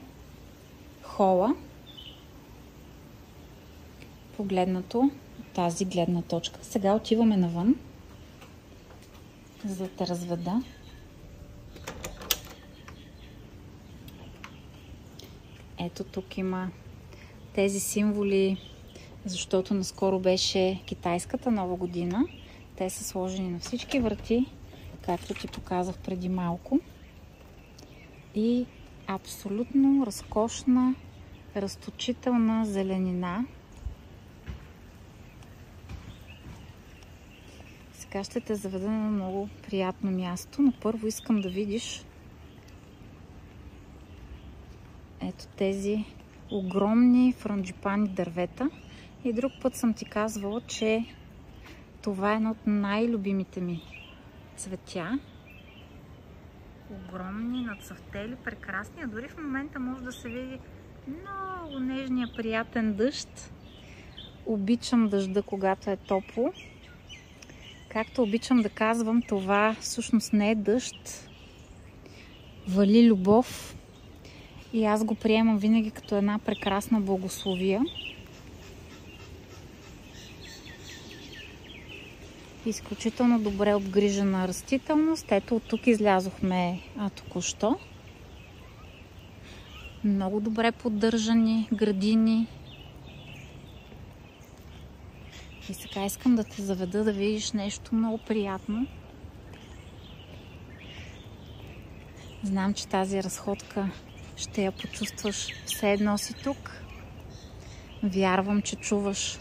хола, 1.01 1.56
погледнато 4.38 5.10
тази 5.53 5.86
гледна 5.86 6.21
точка. 6.21 6.60
Сега 6.62 6.93
отиваме 6.93 7.38
навън, 7.38 7.75
за 9.67 9.88
да 9.88 10.08
разведа. 10.08 10.63
Ето 15.80 16.03
тук 16.03 16.38
има 16.38 16.70
тези 17.53 17.80
символи 17.80 18.57
защото 19.28 19.74
наскоро 19.74 20.20
беше 20.20 20.82
китайската 20.86 21.51
нова 21.51 21.76
година. 21.76 22.26
Те 22.76 22.89
са 22.89 23.03
сложени 23.03 23.49
на 23.49 23.59
всички 23.59 23.99
врати, 23.99 24.45
както 25.01 25.34
ти 25.34 25.47
показах 25.47 25.97
преди 25.97 26.30
малко. 26.30 26.80
И 28.36 28.65
абсолютно 29.07 30.05
разкошна, 30.05 30.95
разточителна 31.55 32.65
зеленина. 32.65 33.45
Сега 38.08 38.24
ще 38.24 38.39
те 38.39 38.55
заведа 38.55 38.91
на 38.91 39.10
много 39.10 39.49
приятно 39.68 40.12
място, 40.12 40.62
но 40.62 40.72
първо 40.82 41.08
искам 41.08 41.41
да 41.41 41.49
видиш 41.49 42.05
ето 45.22 45.47
тези 45.47 46.05
огромни 46.51 47.34
франджипани 47.34 48.10
дървета. 48.10 48.70
И 49.24 49.34
друг 49.34 49.51
път 49.62 49.76
съм 49.76 49.93
ти 49.93 50.05
казвала, 50.05 50.62
че 50.62 51.05
Това 52.01 52.34
е 52.34 52.36
едно 52.36 52.51
от 52.51 52.68
най-любимите 52.68 53.62
ми 53.62 53.82
цветя. 54.55 55.20
Огромни, 56.91 57.62
нацъфтели, 57.62 58.36
прекрасни. 58.36 59.01
А 59.03 59.08
дори 59.08 59.28
в 59.28 59.38
момента 59.38 59.80
може 59.80 60.03
да 60.03 60.12
се 60.12 60.30
види 60.30 60.60
много 61.08 61.80
нежния, 61.80 62.28
приятен 62.38 62.93
дъжд. 62.93 63.53
Обичам 64.45 65.10
дъжда, 65.10 65.41
когато 65.41 65.89
е 65.89 65.97
топло. 65.97 66.53
Както 67.98 68.24
обичам 68.24 68.62
да 68.62 68.70
казвам, 68.70 69.22
това 69.22 69.76
всъщност 69.80 70.34
не 70.34 70.52
е 70.52 70.56
дъжд. 70.56 71.30
Вали 72.68 73.10
любов. 73.10 73.76
И 74.74 74.86
аз 74.86 75.04
го 75.04 75.16
приемам 75.16 75.58
винаги 75.58 75.91
като 75.91 76.16
една 76.16 76.39
прекрасна 76.39 77.02
благословия. 77.02 77.82
изключително 82.66 83.39
добре 83.39 83.76
обгрижена 83.76 84.48
растителност. 84.48 85.32
Ето 85.32 85.56
от 85.56 85.64
тук 85.64 85.88
излязохме 85.88 86.80
току-що. 87.16 87.80
Много 90.04 90.39
добре 90.39 90.72
поддържани 90.72 91.68
градини. 91.74 92.48
И 95.70 95.74
сега 95.74 96.05
искам 96.05 96.36
да 96.36 96.43
те 96.43 96.61
заведа 96.61 97.03
да 97.03 97.13
видиш 97.13 97.51
нещо 97.51 97.95
много 97.95 98.18
приятно. 98.18 98.88
Знам, 102.43 102.74
че 102.74 102.88
тази 102.88 103.24
разходка 103.24 103.89
ще 104.36 104.63
я 104.63 104.72
почувстваш 104.72 105.47
все 105.65 105.91
едно 105.91 106.18
си 106.18 106.34
тук. 106.34 106.84
Вярвам, 108.03 108.61
че 108.61 108.76
чуваш 108.76 109.39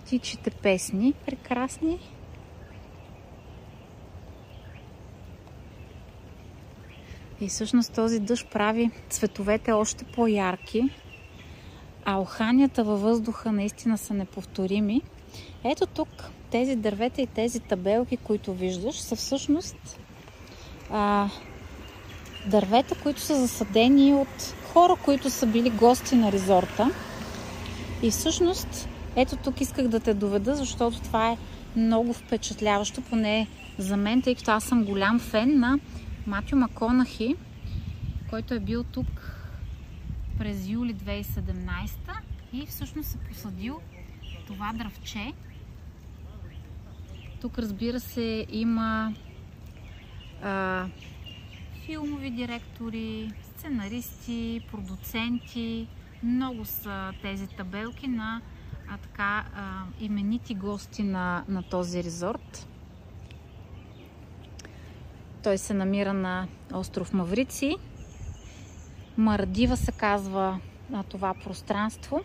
птичите 0.00 0.50
песни. 0.50 1.14
Прекрасни. 1.26 1.98
И 7.40 7.48
всъщност 7.48 7.94
този 7.94 8.20
дъжд 8.20 8.50
прави 8.52 8.90
цветовете 9.08 9.72
още 9.72 10.04
по-ярки, 10.04 10.90
а 12.04 12.18
оханията 12.18 12.84
във 12.84 13.00
въздуха 13.00 13.52
наистина 13.52 13.98
са 13.98 14.14
неповторими. 14.14 15.02
Ето 15.64 15.86
тук 15.86 16.08
тези 16.50 16.76
дървета 16.76 17.22
и 17.22 17.26
тези 17.26 17.60
табелки, 17.60 18.16
които 18.16 18.54
виждаш, 18.54 19.00
са 19.00 19.16
всъщност 19.16 20.00
а, 20.90 21.28
дървета, 22.46 22.94
които 23.02 23.20
са 23.20 23.40
засадени 23.40 24.14
от 24.14 24.54
хора, 24.72 24.96
които 25.04 25.30
са 25.30 25.46
били 25.46 25.70
гости 25.70 26.14
на 26.14 26.32
резорта. 26.32 26.90
И 28.02 28.10
всъщност 28.10 28.88
ето 29.16 29.36
тук 29.36 29.60
исках 29.60 29.88
да 29.88 30.00
те 30.00 30.14
доведа, 30.14 30.54
защото 30.56 31.00
това 31.00 31.30
е 31.30 31.36
много 31.76 32.12
впечатляващо, 32.12 33.00
поне 33.00 33.46
за 33.78 33.96
мен, 33.96 34.22
тъй 34.22 34.34
като 34.34 34.50
аз 34.50 34.64
съм 34.64 34.84
голям 34.84 35.18
фен 35.18 35.60
на 35.60 35.78
Матю 36.26 36.56
Маконахи, 36.56 37.36
който 38.30 38.54
е 38.54 38.60
бил 38.60 38.84
тук 38.84 39.06
през 40.40 40.68
юли 40.68 40.94
2017 40.94 41.90
и 42.52 42.66
всъщност 42.66 43.14
е 43.14 43.28
посадил 43.28 43.80
това 44.46 44.72
дръвче. 44.74 45.32
Тук 47.40 47.58
разбира 47.58 48.00
се 48.00 48.46
има 48.50 49.14
а, 50.42 50.86
филмови 51.86 52.30
директори, 52.30 53.32
сценаристи, 53.42 54.60
продуценти. 54.70 55.88
Много 56.22 56.64
са 56.64 57.12
тези 57.22 57.46
табелки 57.46 58.08
на 58.08 58.40
а, 58.90 58.96
така, 58.98 59.44
а, 59.54 59.82
именити 60.00 60.54
гости 60.54 61.02
на, 61.02 61.44
на 61.48 61.62
този 61.62 62.04
резорт. 62.04 62.68
Той 65.42 65.58
се 65.58 65.74
намира 65.74 66.12
на 66.12 66.48
остров 66.72 67.12
Маврици. 67.12 67.76
Мардива 69.20 69.76
се 69.76 69.92
казва 69.92 70.60
на 70.90 71.04
това 71.04 71.34
пространство. 71.44 72.20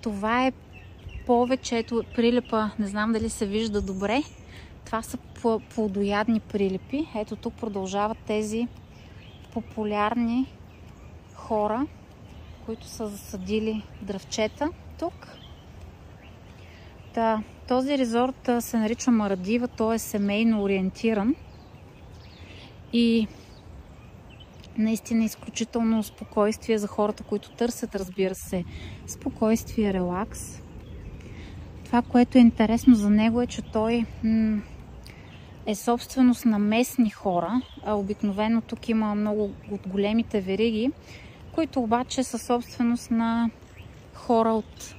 Това 0.00 0.46
е 0.46 0.52
повече, 1.26 1.78
ето 1.78 2.04
прилепа, 2.14 2.70
не 2.78 2.86
знам 2.86 3.12
дали 3.12 3.30
се 3.30 3.46
вижда 3.46 3.82
добре. 3.82 4.22
Това 4.84 5.02
са 5.02 5.18
плодоядни 5.74 6.40
прилепи. 6.40 7.08
Ето 7.16 7.36
тук 7.36 7.54
продължават 7.54 8.18
тези 8.26 8.68
популярни 9.52 10.46
хора, 11.34 11.86
които 12.66 12.86
са 12.86 13.08
засадили 13.08 13.82
дръвчета 14.02 14.70
тук. 14.98 15.28
Та, 17.14 17.42
този 17.68 17.98
резорт 17.98 18.50
се 18.60 18.78
нарича 18.78 19.10
Марадива, 19.10 19.68
той 19.68 19.94
е 19.94 19.98
семейно 19.98 20.62
ориентиран 20.62 21.34
и 22.92 23.26
наистина 24.78 25.24
изключително 25.24 26.02
спокойствие 26.02 26.78
за 26.78 26.86
хората, 26.86 27.22
които 27.22 27.50
търсят, 27.50 27.94
разбира 27.94 28.34
се, 28.34 28.64
спокойствие, 29.06 29.92
релакс. 29.92 30.62
Това, 31.84 32.02
което 32.02 32.38
е 32.38 32.40
интересно 32.40 32.94
за 32.94 33.10
него 33.10 33.42
е, 33.42 33.46
че 33.46 33.62
той 33.62 34.04
е 35.66 35.74
собственост 35.74 36.44
на 36.44 36.58
местни 36.58 37.10
хора, 37.10 37.62
а 37.84 37.94
обикновено 37.94 38.60
тук 38.60 38.88
има 38.88 39.14
много 39.14 39.50
от 39.70 39.88
големите 39.88 40.40
вериги, 40.40 40.90
които 41.52 41.80
обаче 41.80 42.24
са 42.24 42.38
собственост 42.38 43.10
на 43.10 43.50
хора 44.14 44.52
от 44.52 44.94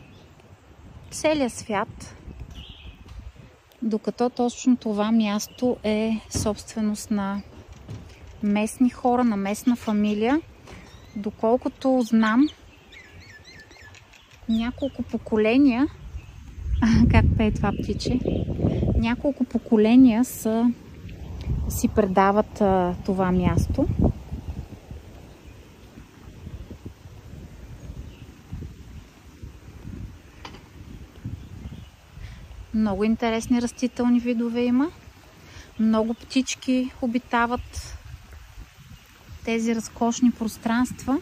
целия 1.11 1.49
свят, 1.49 2.15
докато 3.81 4.29
точно 4.29 4.77
това 4.77 5.11
място 5.11 5.77
е 5.83 6.19
собственост 6.29 7.11
на 7.11 7.41
местни 8.43 8.89
хора, 8.89 9.23
на 9.23 9.37
местна 9.37 9.75
фамилия. 9.75 10.41
Доколкото 11.15 12.01
знам, 12.01 12.47
няколко 14.49 15.03
поколения, 15.03 15.87
как 17.11 17.25
пее 17.37 17.51
това 17.51 17.71
птиче, 17.71 18.19
няколко 18.95 19.43
поколения 19.43 20.25
са, 20.25 20.71
си 21.69 21.87
предават 21.87 22.61
а, 22.61 22.95
това 23.05 23.31
място. 23.31 23.87
Много 32.73 33.03
интересни 33.03 33.61
растителни 33.61 34.19
видове 34.19 34.61
има. 34.61 34.91
Много 35.79 36.13
птички 36.13 36.91
обитават 37.01 37.97
тези 39.45 39.75
разкошни 39.75 40.31
пространства. 40.31 41.19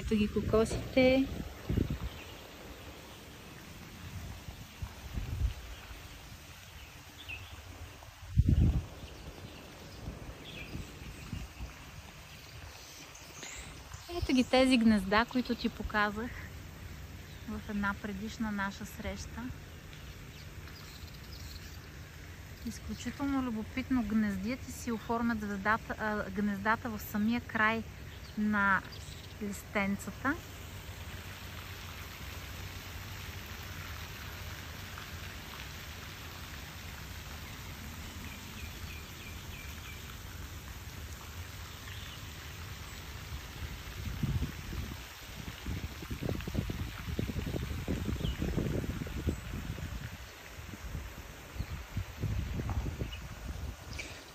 Ето 0.00 0.16
ги 0.16 0.28
кокосите. 0.28 1.26
Ето 14.22 14.32
ги 14.32 14.44
тези 14.44 14.76
гнезда, 14.76 15.24
които 15.24 15.54
ти 15.54 15.68
показах 15.68 16.30
в 17.58 17.70
една 17.70 17.94
предишна 18.02 18.52
наша 18.52 18.86
среща. 18.86 19.42
Изключително 22.66 23.42
любопитно 23.42 24.02
гнездията 24.02 24.72
си 24.72 24.92
оформят 24.92 25.38
гнездата 26.34 26.90
в 26.90 27.00
самия 27.00 27.40
край 27.40 27.82
на 28.38 28.82
листенцата. 29.42 30.34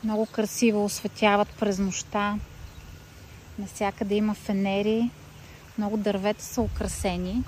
Много 0.09 0.25
красиво 0.25 0.85
осветяват 0.85 1.47
през 1.59 1.79
нощта. 1.79 2.37
Насякъде 3.59 4.15
има 4.15 4.33
фенери. 4.33 5.09
Много 5.77 5.97
дървета 5.97 6.43
са 6.43 6.61
украсени. 6.61 7.43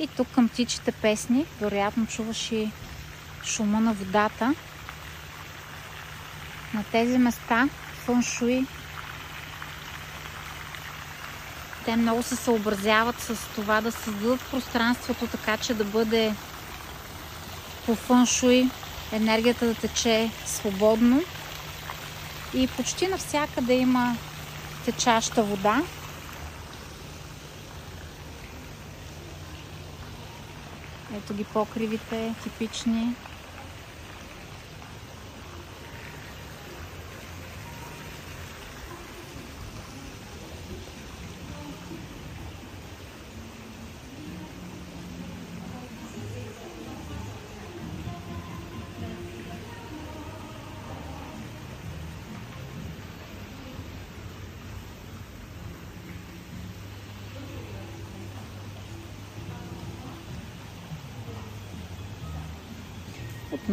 И 0.00 0.06
тук 0.16 0.28
към 0.28 0.48
птичите 0.48 0.92
песни, 0.92 1.46
вероятно 1.60 2.06
чуваш 2.06 2.52
и 2.52 2.70
шума 3.44 3.80
на 3.80 3.92
водата. 3.92 4.54
На 6.74 6.84
тези 6.92 7.18
места 7.18 7.68
фъншуи 8.04 8.66
те 11.84 11.96
много 11.96 12.22
се 12.22 12.36
съобразяват 12.36 13.20
с 13.20 13.36
това 13.54 13.80
да 13.80 13.92
създадат 13.92 14.40
пространството 14.50 15.26
така, 15.26 15.56
че 15.56 15.74
да 15.74 15.84
бъде 15.84 16.34
по 17.86 17.94
фъншуй 17.94 18.70
енергията 19.12 19.66
да 19.66 19.74
тече 19.74 20.30
свободно 20.46 21.22
и 22.54 22.66
почти 22.66 23.08
навсякъде 23.08 23.74
има 23.74 24.16
течаща 24.84 25.42
вода. 25.42 25.82
Ето 31.16 31.34
ги 31.34 31.44
покривите, 31.44 32.34
типични. 32.42 33.14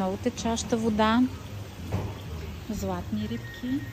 Отново 0.02 0.18
течаща 0.18 0.78
вода. 0.78 1.22
Златни 2.70 3.22
рибки. 3.30 3.86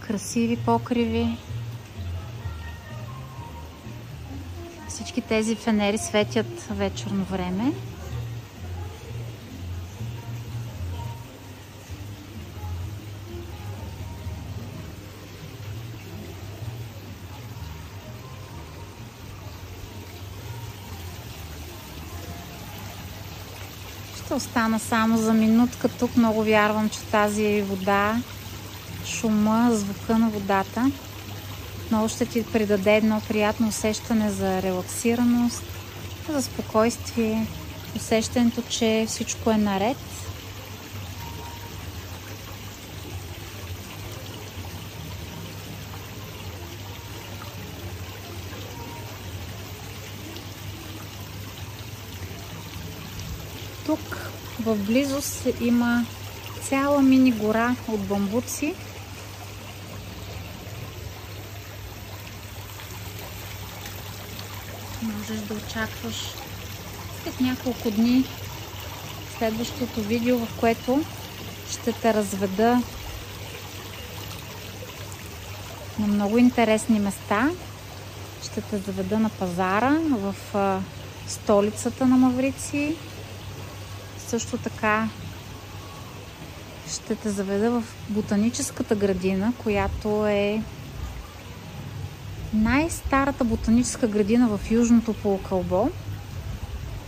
Красиви 0.00 0.56
покриви. 0.56 1.36
Всички 4.88 5.20
тези 5.20 5.54
фенери 5.56 5.98
светят 5.98 6.60
вечерно 6.70 7.24
време. 7.24 7.72
Остана 24.40 24.78
само 24.78 25.18
за 25.18 25.32
минутка 25.32 25.88
тук. 25.88 26.16
Много 26.16 26.44
вярвам, 26.44 26.88
че 26.88 27.00
тази 27.00 27.62
вода, 27.62 28.16
шума, 29.04 29.68
звука 29.72 30.18
на 30.18 30.28
водата 30.28 30.90
много 31.90 32.08
ще 32.08 32.26
ти 32.26 32.44
придаде 32.52 32.96
едно 32.96 33.22
приятно 33.28 33.68
усещане 33.68 34.30
за 34.30 34.62
релаксираност, 34.62 35.62
за 36.28 36.42
спокойствие, 36.42 37.46
усещането, 37.96 38.62
че 38.62 39.04
всичко 39.08 39.50
е 39.50 39.56
наред. 39.56 39.96
Тук 53.86 54.30
в 54.60 54.76
близост 54.76 55.46
има 55.60 56.06
цяла 56.62 57.02
мини 57.02 57.32
гора 57.32 57.76
от 57.88 58.00
бамбуци. 58.00 58.74
Можеш 65.02 65.40
да 65.40 65.54
очакваш 65.54 66.16
след 67.22 67.40
няколко 67.40 67.90
дни 67.90 68.24
следващото 69.38 70.00
видео, 70.00 70.38
в 70.38 70.48
което 70.60 71.04
ще 71.70 71.92
те 71.92 72.14
разведа 72.14 72.82
на 75.98 76.06
много 76.06 76.38
интересни 76.38 76.98
места. 76.98 77.50
Ще 78.44 78.60
те 78.60 78.78
заведа 78.78 79.18
на 79.18 79.28
пазара 79.28 79.98
в 80.10 80.34
столицата 81.28 82.06
на 82.06 82.16
Маврици. 82.16 82.96
Също 84.30 84.58
така 84.58 85.08
ще 86.88 87.14
те 87.14 87.30
заведа 87.30 87.70
в 87.70 87.84
ботаническата 88.08 88.94
градина, 88.96 89.52
която 89.62 90.26
е 90.26 90.62
най-старата 92.52 93.44
ботаническа 93.44 94.08
градина 94.08 94.48
в 94.48 94.70
Южното 94.70 95.14
полукълбо. 95.14 95.90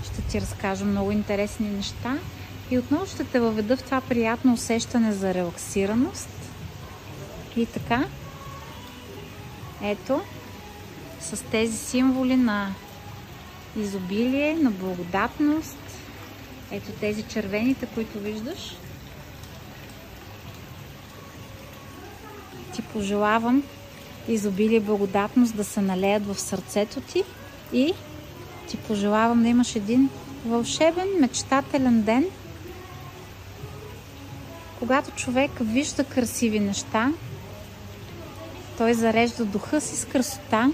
Ще 0.05 0.23
ти 0.23 0.41
разкажа 0.41 0.85
много 0.85 1.11
интересни 1.11 1.68
неща 1.70 2.18
и 2.70 2.79
отново 2.79 3.07
ще 3.07 3.25
те 3.25 3.41
въведа 3.41 3.77
в 3.77 3.83
това 3.83 4.01
приятно 4.01 4.53
усещане 4.53 5.12
за 5.12 5.35
релаксираност. 5.35 6.29
И 7.57 7.66
така, 7.66 8.05
ето, 9.83 10.20
с 11.20 11.45
тези 11.51 11.77
символи 11.77 12.37
на 12.37 12.75
изобилие, 13.77 14.55
на 14.55 14.70
благодатност, 14.70 15.79
ето 16.73 16.93
тези 17.01 17.23
червените, 17.23 17.87
които 17.95 18.18
виждаш, 18.18 18.77
ти 22.75 22.83
пожелавам 22.83 23.62
изобилие 24.29 24.81
благодатност 24.81 25.57
да 25.57 25.64
се 25.64 25.81
налеят 25.81 26.27
в 26.27 26.41
сърцето 26.41 27.01
ти 27.01 27.25
и 27.73 27.93
ти 28.68 28.77
пожелавам 28.77 29.43
да 29.43 29.49
имаш 29.49 29.77
един 29.77 30.11
вълшебен, 30.47 31.09
мечтателен 31.20 32.03
ден, 32.03 32.25
когато 34.79 35.11
човек 35.11 35.51
вижда 35.61 36.05
красиви 36.05 36.61
неща, 36.61 37.12
той 38.79 38.95
зарежда 38.95 39.45
духа 39.45 39.81
си 39.81 39.97
с 39.97 40.05
красота 40.05 40.73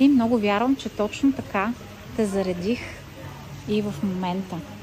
и 0.00 0.08
много 0.08 0.38
вярвам, 0.38 0.76
че 0.76 0.88
точно 0.88 1.32
така 1.32 1.72
те 2.16 2.26
заредих 2.26 2.80
и 3.68 3.82
в 3.82 3.94
момента. 4.02 4.73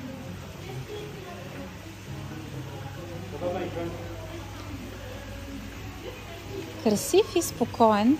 Красив 6.83 7.35
и 7.35 7.41
спокоен 7.41 8.17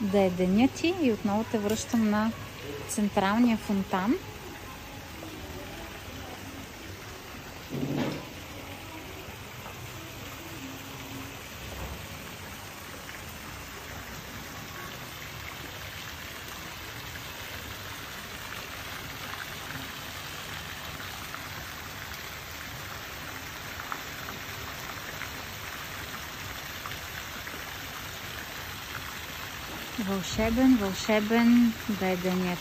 да 0.00 0.20
е 0.20 0.30
денят 0.30 0.70
ти 0.70 0.94
и 1.02 1.12
отново 1.12 1.44
те 1.50 1.58
връщам 1.58 2.10
на 2.10 2.30
централния 2.88 3.56
фонтан. 3.56 4.14
Вълшебен, 30.26 30.76
вълшебен 30.76 31.72
да 32.00 32.06
е 32.06 32.16
денят. 32.16 32.58